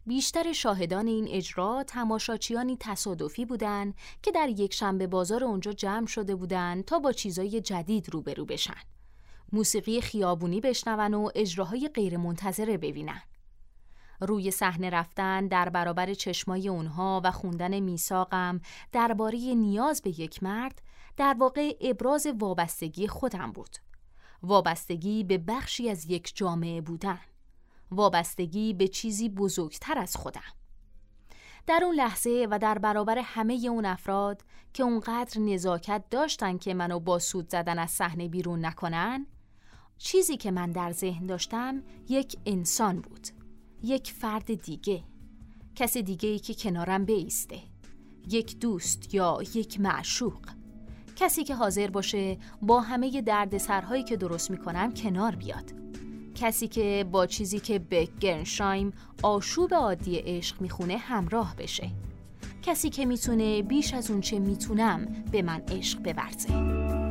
بیشتر 0.07 0.53
شاهدان 0.53 1.07
این 1.07 1.27
اجرا 1.29 1.83
تماشاچیانی 1.83 2.77
تصادفی 2.79 3.45
بودند 3.45 3.95
که 4.21 4.31
در 4.31 4.49
یک 4.49 4.73
شنبه 4.73 5.07
بازار 5.07 5.43
اونجا 5.43 5.73
جمع 5.73 6.07
شده 6.07 6.35
بودند 6.35 6.85
تا 6.85 6.99
با 6.99 7.11
چیزای 7.11 7.61
جدید 7.61 8.09
روبرو 8.13 8.45
بشن. 8.45 8.81
موسیقی 9.53 10.01
خیابونی 10.01 10.61
بشنون 10.61 11.13
و 11.13 11.29
اجراهای 11.35 11.89
غیرمنتظره 11.93 12.77
ببینن. 12.77 13.21
روی 14.21 14.51
صحنه 14.51 14.89
رفتن 14.89 15.47
در 15.47 15.69
برابر 15.69 16.13
چشمای 16.13 16.67
اونها 16.69 17.21
و 17.23 17.31
خوندن 17.31 17.79
میثاقم 17.79 18.61
درباره 18.91 19.37
نیاز 19.37 20.01
به 20.01 20.19
یک 20.19 20.43
مرد 20.43 20.81
در 21.17 21.35
واقع 21.39 21.75
ابراز 21.81 22.27
وابستگی 22.39 23.07
خودم 23.07 23.51
بود. 23.51 23.77
وابستگی 24.43 25.23
به 25.23 25.37
بخشی 25.37 25.89
از 25.89 26.05
یک 26.05 26.31
جامعه 26.35 26.81
بودن. 26.81 27.19
وابستگی 27.95 28.73
به 28.73 28.87
چیزی 28.87 29.29
بزرگتر 29.29 29.99
از 29.99 30.15
خودم. 30.15 30.53
در 31.67 31.81
اون 31.83 31.95
لحظه 31.95 32.47
و 32.51 32.59
در 32.59 32.77
برابر 32.77 33.17
همه 33.17 33.53
اون 33.69 33.85
افراد 33.85 34.41
که 34.73 34.83
اونقدر 34.83 35.41
نزاکت 35.41 36.03
داشتن 36.09 36.57
که 36.57 36.73
منو 36.73 36.99
با 36.99 37.19
سود 37.19 37.49
زدن 37.49 37.79
از 37.79 37.91
صحنه 37.91 38.27
بیرون 38.27 38.65
نکنن 38.65 39.27
چیزی 39.97 40.37
که 40.37 40.51
من 40.51 40.71
در 40.71 40.91
ذهن 40.91 41.25
داشتم 41.25 41.83
یک 42.09 42.37
انسان 42.45 43.01
بود 43.01 43.27
یک 43.83 44.11
فرد 44.11 44.53
دیگه 44.63 45.03
کسی 45.75 46.03
دیگه 46.03 46.29
ای 46.29 46.39
که 46.39 46.53
کنارم 46.53 47.05
بیسته 47.05 47.59
یک 48.29 48.59
دوست 48.59 49.13
یا 49.13 49.39
یک 49.53 49.79
معشوق 49.79 50.49
کسی 51.15 51.43
که 51.43 51.55
حاضر 51.55 51.89
باشه 51.89 52.37
با 52.61 52.81
همه 52.81 53.21
دردسرهایی 53.21 54.03
که 54.03 54.17
درست 54.17 54.51
می‌کنم 54.51 54.93
کنار 54.93 55.35
بیاد 55.35 55.84
کسی 56.35 56.67
که 56.67 57.05
با 57.11 57.25
چیزی 57.25 57.59
که 57.59 57.79
به 57.79 58.07
گرنشایم 58.19 58.93
آشوب 59.23 59.73
عادی 59.73 60.15
عشق 60.15 60.61
می‌خونه 60.61 60.97
همراه 60.97 61.55
بشه. 61.55 61.89
کسی 62.63 62.89
که 62.89 63.05
می‌تونه 63.05 63.61
بیش 63.61 63.93
از 63.93 64.11
اون 64.11 64.21
چه 64.21 64.39
می‌تونم 64.39 65.07
به 65.31 65.41
من 65.41 65.61
عشق 65.67 65.99
بورزه 65.99 67.04